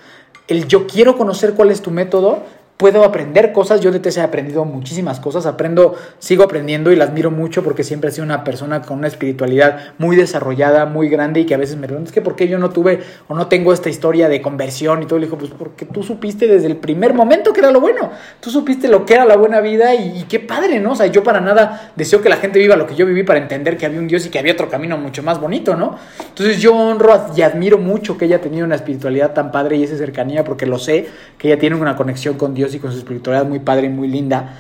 [0.48, 2.44] el yo quiero conocer cuál es tu método
[2.78, 3.82] puedo aprender cosas.
[3.82, 5.46] Yo de Tessa he aprendido muchísimas cosas.
[5.46, 9.08] Aprendo, sigo aprendiendo y la admiro mucho porque siempre ha sido una persona con una
[9.08, 12.48] espiritualidad muy desarrollada, muy grande y que a veces me preguntan, es que ¿por qué
[12.48, 15.04] yo no tuve o no tengo esta historia de conversión?
[15.04, 17.82] Y todo le dijo, pues porque tú supiste desde el primer momento que era lo
[17.82, 18.12] bueno.
[18.40, 20.92] Tú supiste lo que era la buena vida y, y qué padre, ¿no?
[20.92, 23.40] O sea, yo para nada deseo que la gente viva lo que yo viví para
[23.40, 25.98] entender que había un Dios y que había otro camino mucho más bonito, ¿no?
[26.20, 29.84] Entonces yo honro y admiro mucho que ella ha tenido una espiritualidad tan padre y
[29.84, 31.08] esa cercanía porque lo sé,
[31.38, 34.08] que ella tiene una conexión con Dios y con su espiritualidad muy padre y muy
[34.08, 34.58] linda.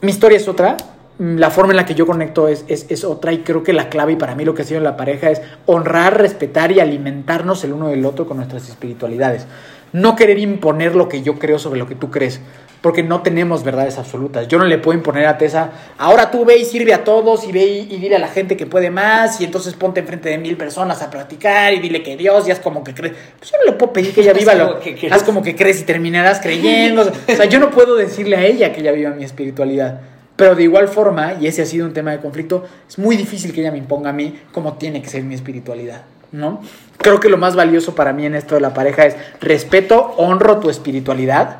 [0.00, 0.76] Mi historia es otra,
[1.18, 3.88] la forma en la que yo conecto es, es, es, otra y creo que la
[3.88, 6.80] clave y para mí lo que ha sido en la pareja es honrar, respetar y
[6.80, 9.46] alimentarnos el uno del otro con nuestras espiritualidades.
[9.92, 12.40] No querer imponer lo que yo creo sobre lo que tú crees,
[12.80, 14.48] porque no tenemos verdades absolutas.
[14.48, 17.52] Yo no le puedo imponer a Tessa, ahora tú ve y sirve a todos y
[17.52, 20.38] ve y, y dile a la gente que puede más y entonces ponte enfrente de
[20.38, 23.14] mil personas a practicar y dile que Dios ya es como que crees.
[23.38, 25.80] Pues yo no le puedo pedir que ella viva lo que haz como que crees
[25.80, 27.02] y terminarás creyendo.
[27.32, 30.00] O sea, yo no puedo decirle a ella que ella viva mi espiritualidad.
[30.36, 33.52] Pero de igual forma, y ese ha sido un tema de conflicto, es muy difícil
[33.52, 36.02] que ella me imponga a mí cómo tiene que ser mi espiritualidad,
[36.32, 36.60] ¿no?
[36.98, 40.58] Creo que lo más valioso para mí en esto de la pareja es respeto, honro
[40.58, 41.58] tu espiritualidad,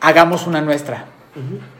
[0.00, 1.06] hagamos una nuestra,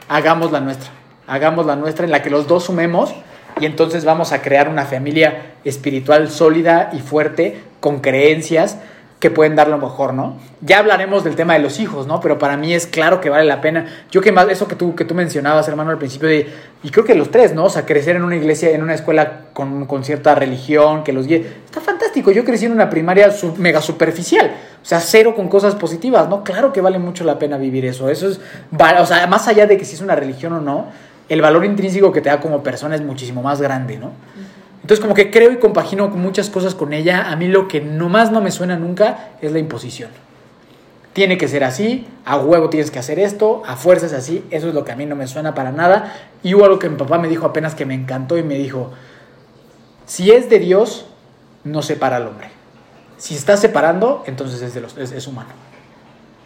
[0.09, 0.91] hagamos la nuestra,
[1.27, 3.15] hagamos la nuestra en la que los dos sumemos
[3.61, 8.79] y entonces vamos a crear una familia espiritual sólida y fuerte con creencias
[9.21, 10.39] que pueden dar lo mejor, ¿no?
[10.63, 12.21] Ya hablaremos del tema de los hijos, ¿no?
[12.21, 13.85] Pero para mí es claro que vale la pena.
[14.11, 16.49] Yo que más, eso que tú, que tú mencionabas, hermano, al principio de,
[16.83, 17.65] y creo que los tres, ¿no?
[17.65, 21.27] O sea, crecer en una iglesia, en una escuela con, con cierta religión, que los
[21.27, 22.31] guíe, está fantástico.
[22.31, 24.53] Yo crecí en una primaria sub, mega superficial,
[24.83, 26.43] o sea, cero con cosas positivas, ¿no?
[26.43, 28.09] Claro que vale mucho la pena vivir eso.
[28.09, 28.41] Eso es,
[28.73, 30.87] o sea, más allá de que si es una religión o no,
[31.29, 34.13] el valor intrínseco que te da como persona es muchísimo más grande, ¿no?
[34.83, 37.31] Entonces como que creo y compagino muchas cosas con ella.
[37.31, 40.11] A mí lo que nomás no me suena nunca es la imposición.
[41.13, 44.45] Tiene que ser así, a huevo tienes que hacer esto, a fuerzas así.
[44.51, 46.15] Eso es lo que a mí no me suena para nada.
[46.43, 48.93] Y hubo algo que mi papá me dijo apenas que me encantó y me dijo,
[50.07, 51.07] si es de Dios,
[51.65, 52.49] no separa al hombre.
[53.19, 55.51] Si está separando, entonces es, de los, es, es humano.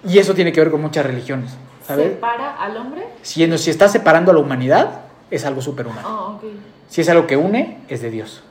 [0.06, 1.52] Y eso tiene que ver con muchas religiones.
[1.86, 2.14] ¿sabes?
[2.14, 3.06] ¿Separa al hombre?
[3.22, 6.08] Si, si está separando a la humanidad, es algo superhumano.
[6.08, 6.40] Oh.
[6.88, 8.42] Si es algo que une, es de Dios.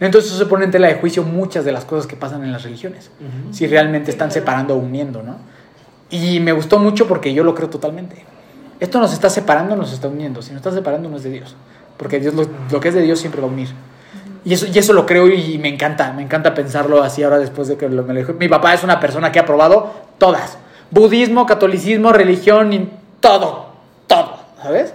[0.00, 2.52] Entonces eso se pone en tela de juicio muchas de las cosas que pasan en
[2.52, 3.10] las religiones.
[3.52, 5.36] Si realmente están separando o uniendo, ¿no?
[6.10, 8.24] Y me gustó mucho porque yo lo creo totalmente.
[8.80, 10.42] Esto nos está separando, nos está uniendo.
[10.42, 11.54] Si nos está separando, no es de Dios.
[11.96, 13.68] Porque Dios lo, lo que es de Dios siempre va a unir.
[14.44, 16.12] Y eso, y eso lo creo y me encanta.
[16.12, 18.34] Me encanta pensarlo así ahora después de que lo, me lo dijo.
[18.34, 20.58] Mi papá es una persona que ha probado todas.
[20.90, 22.90] Budismo, catolicismo, religión, y
[23.20, 23.66] todo.
[24.06, 24.92] Todo, ¿sabes?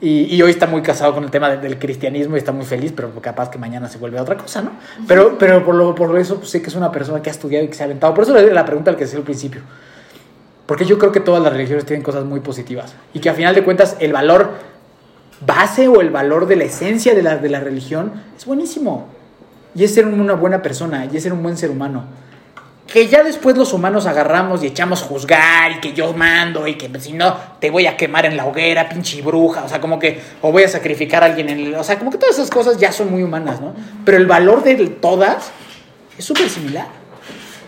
[0.00, 2.66] Y, y, hoy está muy casado con el tema de, del cristianismo y está muy
[2.66, 4.72] feliz, pero capaz que mañana se vuelve a otra cosa, ¿no?
[5.08, 7.64] Pero, pero por, lo, por eso pues, sé que es una persona que ha estudiado
[7.64, 8.12] y que se ha aventado.
[8.12, 9.62] Por eso la pregunta al que hacía al principio.
[10.66, 12.94] Porque yo creo que todas las religiones tienen cosas muy positivas.
[13.14, 14.50] Y que a final de cuentas el valor
[15.46, 19.06] base o el valor de la esencia de la, de la religión es buenísimo.
[19.74, 22.04] Y es ser una buena persona, y es ser un buen ser humano
[22.86, 26.88] que ya después los humanos agarramos y echamos juzgar y que yo mando y que
[27.00, 30.20] si no te voy a quemar en la hoguera, pinche bruja, o sea, como que
[30.42, 32.78] o voy a sacrificar a alguien en el, o sea, como que todas esas cosas
[32.78, 33.74] ya son muy humanas, ¿no?
[34.04, 35.50] Pero el valor de todas
[36.16, 36.86] es súper similar.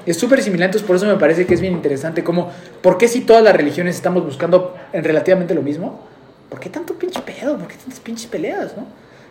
[0.07, 2.51] Es súper similar, entonces por eso me parece que es bien interesante como,
[2.81, 6.01] ¿por qué si todas las religiones estamos buscando en relativamente lo mismo?
[6.49, 7.59] ¿Por qué tanto pinche pedo?
[7.59, 8.87] ¿Por qué tantas pinches peleas, no?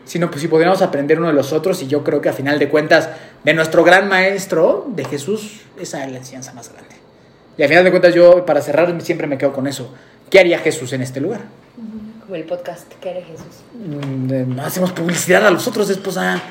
[0.08, 2.58] Sino pues si podríamos aprender uno de los otros y yo creo que a final
[2.58, 3.10] de cuentas
[3.44, 6.96] de nuestro gran maestro, de Jesús, esa es la enseñanza más grande.
[7.58, 9.94] Y a final de cuentas yo, para cerrar, siempre me quedo con eso.
[10.30, 11.42] ¿Qué haría Jesús en este lugar?
[12.22, 13.64] Como el podcast, ¿qué haría Jesús?
[13.74, 16.42] No hacemos publicidad a los otros, esposa.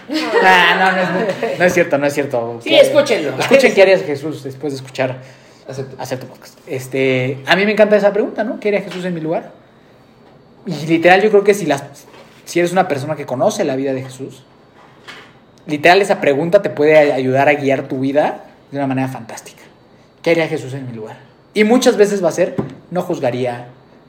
[0.42, 2.60] Ah, no, no, es, no, es, cierto, no es cierto.
[2.62, 3.38] Sí, escúchenlo.
[3.38, 5.20] Escuchen qué haría Jesús después de escuchar
[5.68, 6.00] Acepto.
[6.00, 6.58] hacer tu podcast.
[6.66, 8.60] Este, a mí me encanta esa pregunta, ¿no?
[8.60, 9.52] ¿Qué haría Jesús en mi lugar?
[10.66, 11.84] Y literal yo creo que si las
[12.46, 14.44] si eres una persona que conoce la vida de Jesús,
[15.66, 19.62] literal esa pregunta te puede ayudar a guiar tu vida de una manera fantástica.
[20.22, 21.18] ¿Qué haría Jesús en mi lugar?
[21.54, 22.56] Y muchas veces va a ser,
[22.90, 23.66] no juzgaría,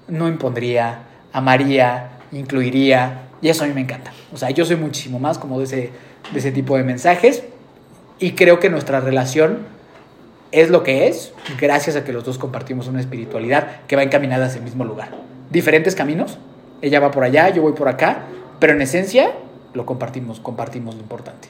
[0.08, 1.00] no impondría,
[1.34, 4.12] amaría, incluiría, y eso a mí me encanta.
[4.32, 5.90] O sea, yo soy muchísimo más como de ese,
[6.32, 7.44] de ese tipo de mensajes,
[8.20, 9.60] y creo que nuestra relación
[10.52, 14.46] es lo que es, gracias a que los dos compartimos una espiritualidad que va encaminada
[14.46, 15.10] hacia el mismo lugar.
[15.50, 16.38] Diferentes caminos,
[16.82, 18.24] ella va por allá, yo voy por acá,
[18.60, 19.32] pero en esencia
[19.74, 21.50] lo compartimos, compartimos lo importante.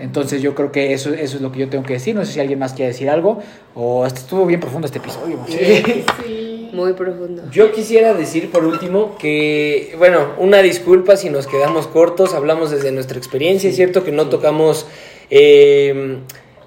[0.00, 2.14] Entonces yo creo que eso, eso es lo que yo tengo que decir.
[2.14, 3.38] No sé si alguien más quiere decir algo
[3.74, 5.38] o estuvo bien profundo este episodio.
[5.48, 5.56] Sí.
[6.26, 6.70] sí.
[6.72, 7.44] Muy profundo.
[7.50, 12.92] Yo quisiera decir por último que, bueno, una disculpa si nos quedamos cortos, hablamos desde
[12.92, 14.86] nuestra experiencia, es cierto que no tocamos...
[15.30, 16.18] Eh,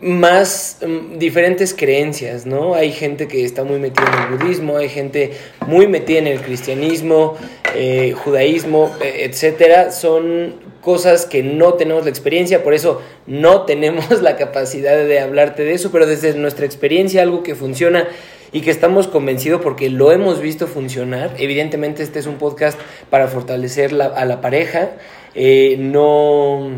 [0.01, 2.73] más mm, diferentes creencias, ¿no?
[2.73, 5.31] Hay gente que está muy metida en el budismo, hay gente
[5.67, 7.35] muy metida en el cristianismo,
[7.75, 9.91] eh, judaísmo, eh, etcétera.
[9.91, 15.63] Son cosas que no tenemos la experiencia, por eso no tenemos la capacidad de hablarte
[15.63, 18.07] de eso, pero desde nuestra experiencia algo que funciona
[18.53, 21.35] y que estamos convencidos porque lo hemos visto funcionar.
[21.37, 22.77] Evidentemente este es un podcast
[23.09, 24.91] para fortalecer la- a la pareja.
[25.35, 26.71] Eh, no,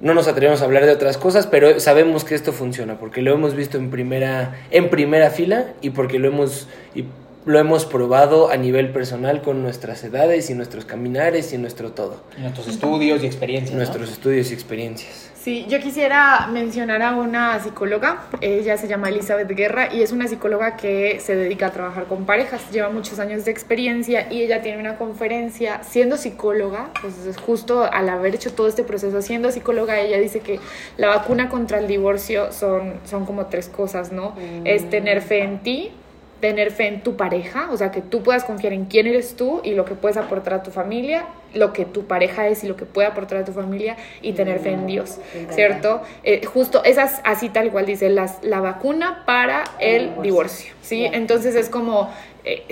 [0.00, 3.32] no nos atrevemos a hablar de otras cosas, pero sabemos que esto funciona porque lo
[3.32, 7.04] hemos visto en primera, en primera fila y porque lo hemos, y
[7.46, 12.22] lo hemos probado a nivel personal con nuestras edades y nuestros caminares y nuestro todo,
[12.36, 13.72] Y nuestros estudios y experiencias.
[13.72, 13.78] ¿no?
[13.78, 15.30] nuestros estudios y experiencias.
[15.46, 20.26] Sí, yo quisiera mencionar a una psicóloga, ella se llama Elizabeth Guerra y es una
[20.26, 24.60] psicóloga que se dedica a trabajar con parejas, lleva muchos años de experiencia y ella
[24.60, 29.52] tiene una conferencia siendo psicóloga, pues es justo al haber hecho todo este proceso siendo
[29.52, 30.58] psicóloga, ella dice que
[30.96, 34.34] la vacuna contra el divorcio son, son como tres cosas, ¿no?
[34.64, 35.92] Es tener fe en ti,
[36.40, 39.60] tener fe en tu pareja, o sea, que tú puedas confiar en quién eres tú
[39.64, 41.24] y lo que puedes aportar a tu familia,
[41.54, 44.58] lo que tu pareja es y lo que puede aportar a tu familia y tener
[44.58, 45.18] fe en Dios,
[45.50, 46.02] ¿cierto?
[46.24, 51.06] Eh, justo esas así tal cual dice, las, la vacuna para el divorcio, ¿sí?
[51.06, 52.10] Entonces es como...
[52.44, 52.64] eh,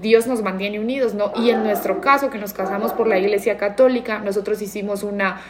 [0.00, 1.32] Dios nos mantiene unidos, ¿no?
[1.36, 5.42] Y en nuestro caso, que nos casamos por la Iglesia Católica, nosotros hicimos una,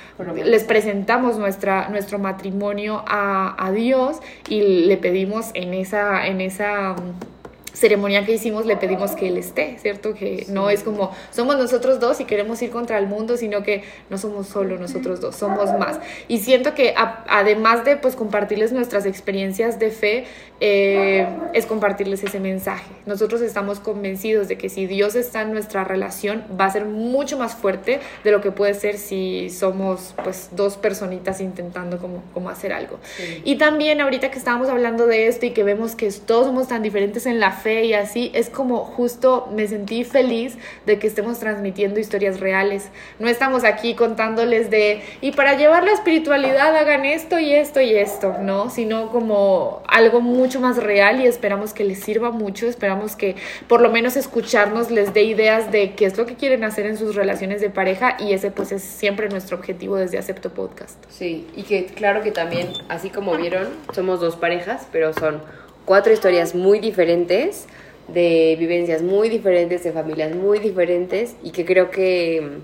[0.45, 6.95] les presentamos nuestra, nuestro matrimonio a, a Dios y le pedimos en esa, en esa
[6.95, 7.34] mm,
[7.75, 10.15] ceremonia que hicimos, le pedimos que Él esté, ¿cierto?
[10.15, 13.83] Que no es como somos nosotros dos y queremos ir contra el mundo, sino que
[14.09, 16.01] no somos solo nosotros dos, somos más.
[16.29, 20.25] Y siento que a- además de pues compartirles nuestras experiencias de fe,
[20.61, 22.85] eh, es compartirles ese mensaje.
[23.07, 27.37] Nosotros estamos convencidos de que si Dios está en nuestra relación, va a ser mucho
[27.37, 32.51] más fuerte de lo que puede ser si somos pues dos personitas intentando como, como
[32.51, 32.99] hacer algo.
[33.45, 36.83] Y también ahorita que estábamos hablando de esto y que vemos que todos somos tan
[36.83, 40.57] diferentes en la fe y así, es como justo me sentí feliz
[40.87, 42.91] de que estemos transmitiendo historias reales.
[43.19, 47.95] No estamos aquí contándoles de, y para llevar la espiritualidad hagan esto y esto y
[47.95, 48.71] esto, ¿no?
[48.71, 53.37] Sino como algo mucho más real y esperamos que les sirva mucho, esperamos que
[53.69, 56.99] por lo menos escucharnos les dé ideas de qué es lo que quieren hacer en
[56.99, 61.03] sus relaciones de pareja y ese pues es siempre nuestro objetivo desde Acepto Podcast.
[61.09, 65.43] Sí, y que claro que también, así como vieron, somos dos parejas, pero son
[65.85, 67.67] cuatro historias muy diferentes,
[68.09, 72.59] de vivencias muy diferentes, de familias muy diferentes, y que creo que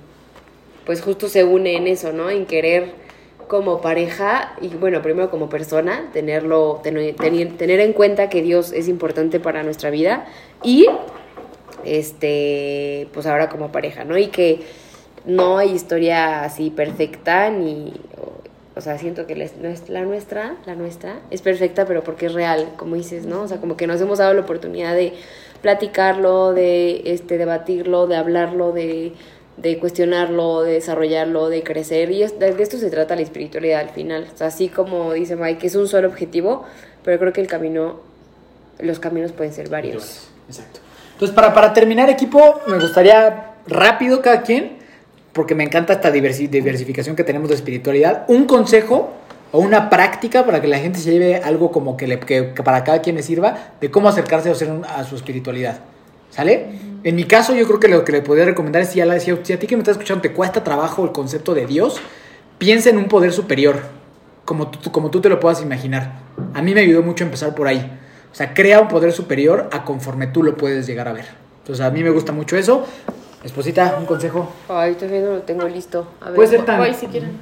[0.85, 2.31] pues justo se une en eso, ¿no?
[2.31, 2.93] En querer
[3.47, 8.73] como pareja y bueno, primero como persona, tenerlo, tener, tener, tener en cuenta que Dios
[8.73, 10.27] es importante para nuestra vida
[10.63, 10.87] y
[11.85, 14.17] este, pues ahora como pareja, ¿no?
[14.17, 14.61] Y que
[15.27, 17.93] no hay historia así perfecta ni
[18.81, 22.33] o, sea, siento que la, nues- la nuestra, la nuestra es perfecta, pero porque es
[22.33, 23.43] real, como dices, ¿no?
[23.43, 25.13] O sea, como que nos hemos dado la oportunidad de
[25.61, 29.13] platicarlo, de este debatirlo, de hablarlo, de
[29.57, 32.11] de cuestionarlo, de desarrollarlo, de crecer.
[32.11, 34.27] Y es- de, de esto se trata la espiritualidad al final.
[34.33, 36.65] O sea, así como dice Mike, es un solo objetivo,
[37.05, 38.01] pero creo que el camino,
[38.79, 40.29] los caminos pueden ser varios.
[40.49, 40.81] Exacto.
[41.13, 44.79] Entonces, para, para terminar, equipo, me gustaría rápido cada quien,
[45.33, 49.13] porque me encanta esta diversi- diversificación que tenemos de espiritualidad, un consejo
[49.53, 52.63] o una práctica para que la gente se lleve algo como que, le, que, que
[52.63, 55.81] para cada quien le sirva de cómo acercarse a, a su espiritualidad.
[56.31, 56.67] ¿Sale?
[57.03, 59.19] En mi caso, yo creo que lo que le podría recomendar es si, ya la,
[59.19, 62.01] si a ti que me estás escuchando te cuesta trabajo el concepto de Dios,
[62.59, 63.81] piensa en un poder superior,
[64.45, 66.21] como tú, como tú te lo puedas imaginar.
[66.55, 67.99] A mí me ayudó mucho empezar por ahí.
[68.31, 71.25] O sea, crea un poder superior a conforme tú lo puedes llegar a ver.
[71.59, 72.87] Entonces, a mí me gusta mucho eso.
[73.43, 74.53] Esposita, un consejo.
[74.69, 76.07] Ay, todavía no lo tengo listo.
[76.21, 76.35] A ver.
[76.37, 76.79] Puede ser tan...
[76.79, 77.41] Voy si quieren.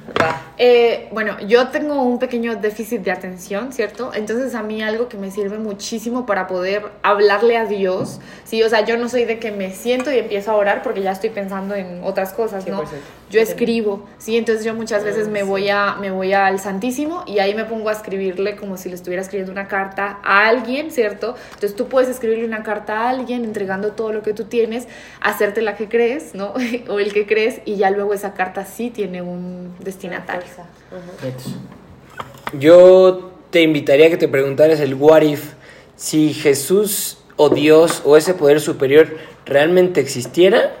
[0.61, 4.11] Eh, bueno, yo tengo un pequeño déficit de atención, ¿cierto?
[4.13, 8.67] Entonces a mí algo que me sirve muchísimo para poder hablarle a Dios, sí, o
[8.67, 11.29] sea, yo no soy de que me siento y empiezo a orar porque ya estoy
[11.29, 12.83] pensando en otras cosas, ¿no?
[12.83, 12.87] 100%.
[13.29, 17.39] Yo escribo, sí, entonces yo muchas veces me voy a me voy al Santísimo y
[17.39, 21.35] ahí me pongo a escribirle como si le estuviera escribiendo una carta a alguien, ¿cierto?
[21.53, 24.87] Entonces tú puedes escribirle una carta a alguien entregando todo lo que tú tienes,
[25.21, 26.53] hacerte la que crees, ¿no?
[26.89, 30.48] o el que crees y ya luego esa carta sí tiene un destinatario.
[32.57, 35.53] Yo te invitaría a que te preguntaras el what if
[35.95, 40.73] si Jesús o Dios o ese poder superior realmente existiera,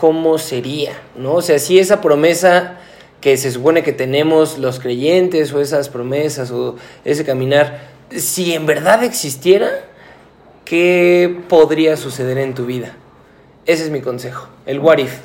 [0.00, 0.92] ¿cómo sería?
[1.16, 1.34] ¿No?
[1.34, 2.78] O sea, si esa promesa
[3.20, 8.66] que se supone que tenemos los creyentes o esas promesas o ese caminar, si en
[8.66, 9.68] verdad existiera,
[10.64, 12.94] ¿qué podría suceder en tu vida?
[13.66, 15.18] Ese es mi consejo, el what if.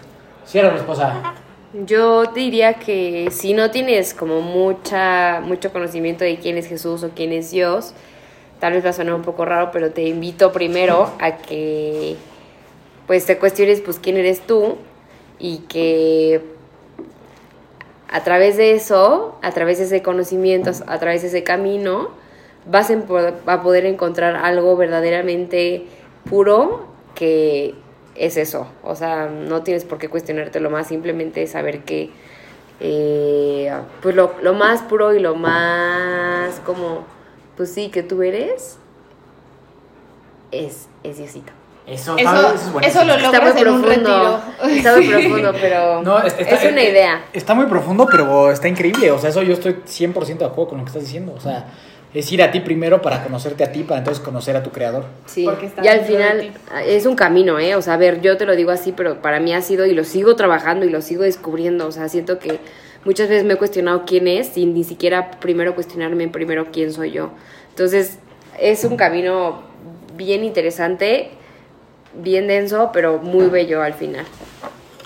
[0.45, 1.35] Cierra, esposa.
[1.73, 7.09] Yo diría que si no tienes como mucha, mucho conocimiento de quién es Jesús o
[7.15, 7.95] quién es Dios,
[8.59, 12.15] tal vez va a sonar un poco raro, pero te invito primero a que
[13.07, 14.77] pues te cuestiones pues quién eres tú
[15.39, 16.43] y que
[18.07, 22.11] a través de eso, a través de ese conocimiento, a través de ese camino,
[22.67, 25.87] vas a poder encontrar algo verdaderamente
[26.29, 27.73] puro que
[28.15, 28.67] es eso.
[28.83, 32.09] O sea, no tienes por qué cuestionarte lo más, simplemente saber que
[32.79, 37.05] eh, pues lo, lo, más puro y lo más como,
[37.55, 38.77] pues sí, que tú eres,
[40.51, 41.51] es, es Diosito.
[41.85, 46.71] Eso, eso, eso, lo logras está muy en profundo, un Está muy profundo, pero es
[46.71, 47.25] una idea.
[47.33, 49.11] Está muy profundo, pero está increíble.
[49.11, 51.33] O sea, eso yo estoy 100% de acuerdo con lo que estás diciendo.
[51.35, 51.67] O sea,
[52.13, 55.05] es ir a ti primero para conocerte a ti, para entonces conocer a tu creador.
[55.25, 55.47] Sí,
[55.81, 56.51] y al final
[56.85, 57.75] es un camino, ¿eh?
[57.75, 59.93] O sea, a ver, yo te lo digo así, pero para mí ha sido, y
[59.93, 62.59] lo sigo trabajando y lo sigo descubriendo, o sea, siento que
[63.03, 67.11] muchas veces me he cuestionado quién es sin ni siquiera primero cuestionarme primero quién soy
[67.11, 67.31] yo.
[67.69, 68.19] Entonces,
[68.59, 69.63] es un camino
[70.15, 71.31] bien interesante,
[72.13, 74.25] bien denso, pero muy bello al final.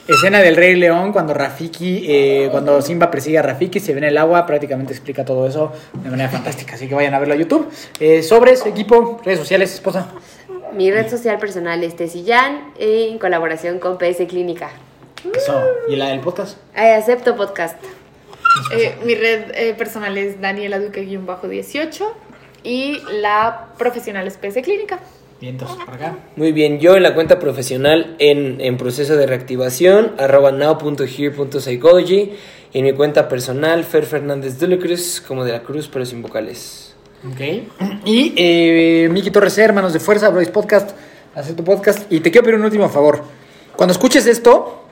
[0.07, 4.05] Escena del Rey León cuando Rafiki, eh, cuando Simba persigue a Rafiki, se ve en
[4.05, 6.75] el agua, prácticamente explica todo eso de manera fantástica.
[6.75, 7.67] Así que vayan a verlo a YouTube.
[7.99, 10.07] Eh, sobres, equipo, redes sociales, esposa.
[10.73, 14.69] Mi red social personal es Tessillán en colaboración con PS Clínica.
[15.35, 15.61] Eso.
[15.89, 16.57] ¿Y la del podcast?
[16.73, 17.77] acepto podcast.
[18.71, 22.05] Eh, mi red personal es Daniela Duque-18
[22.63, 24.99] y la profesional es PS Clínica.
[26.35, 32.31] Muy bien, yo en la cuenta profesional en, proceso de reactivación, arroba now.here.psychology.
[32.73, 36.05] Y en mi cuenta personal, Fer Fernández de la Cruz, como de la Cruz, pero
[36.05, 36.95] sin vocales.
[37.25, 37.39] Ok.
[38.05, 40.91] Y eh, Miki Torres, hermanos de Fuerza, Brois Podcast,
[41.33, 42.11] hacer tu podcast.
[42.11, 43.23] Y te quiero pedir un último favor.
[43.75, 44.83] Cuando escuches esto,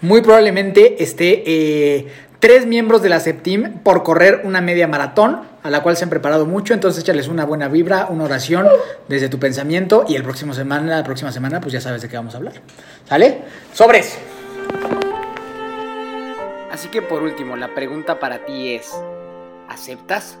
[0.00, 2.06] muy probablemente esté eh,
[2.42, 6.10] tres miembros de la Septim por correr una media maratón, a la cual se han
[6.10, 8.66] preparado mucho, entonces échales una buena vibra, una oración
[9.06, 12.16] desde tu pensamiento y el próximo semana, la próxima semana pues ya sabes de qué
[12.16, 12.54] vamos a hablar.
[13.08, 13.42] ¿Sale?
[13.72, 14.18] Sobres.
[16.72, 18.90] Así que por último, la pregunta para ti es,
[19.68, 20.36] ¿aceptas?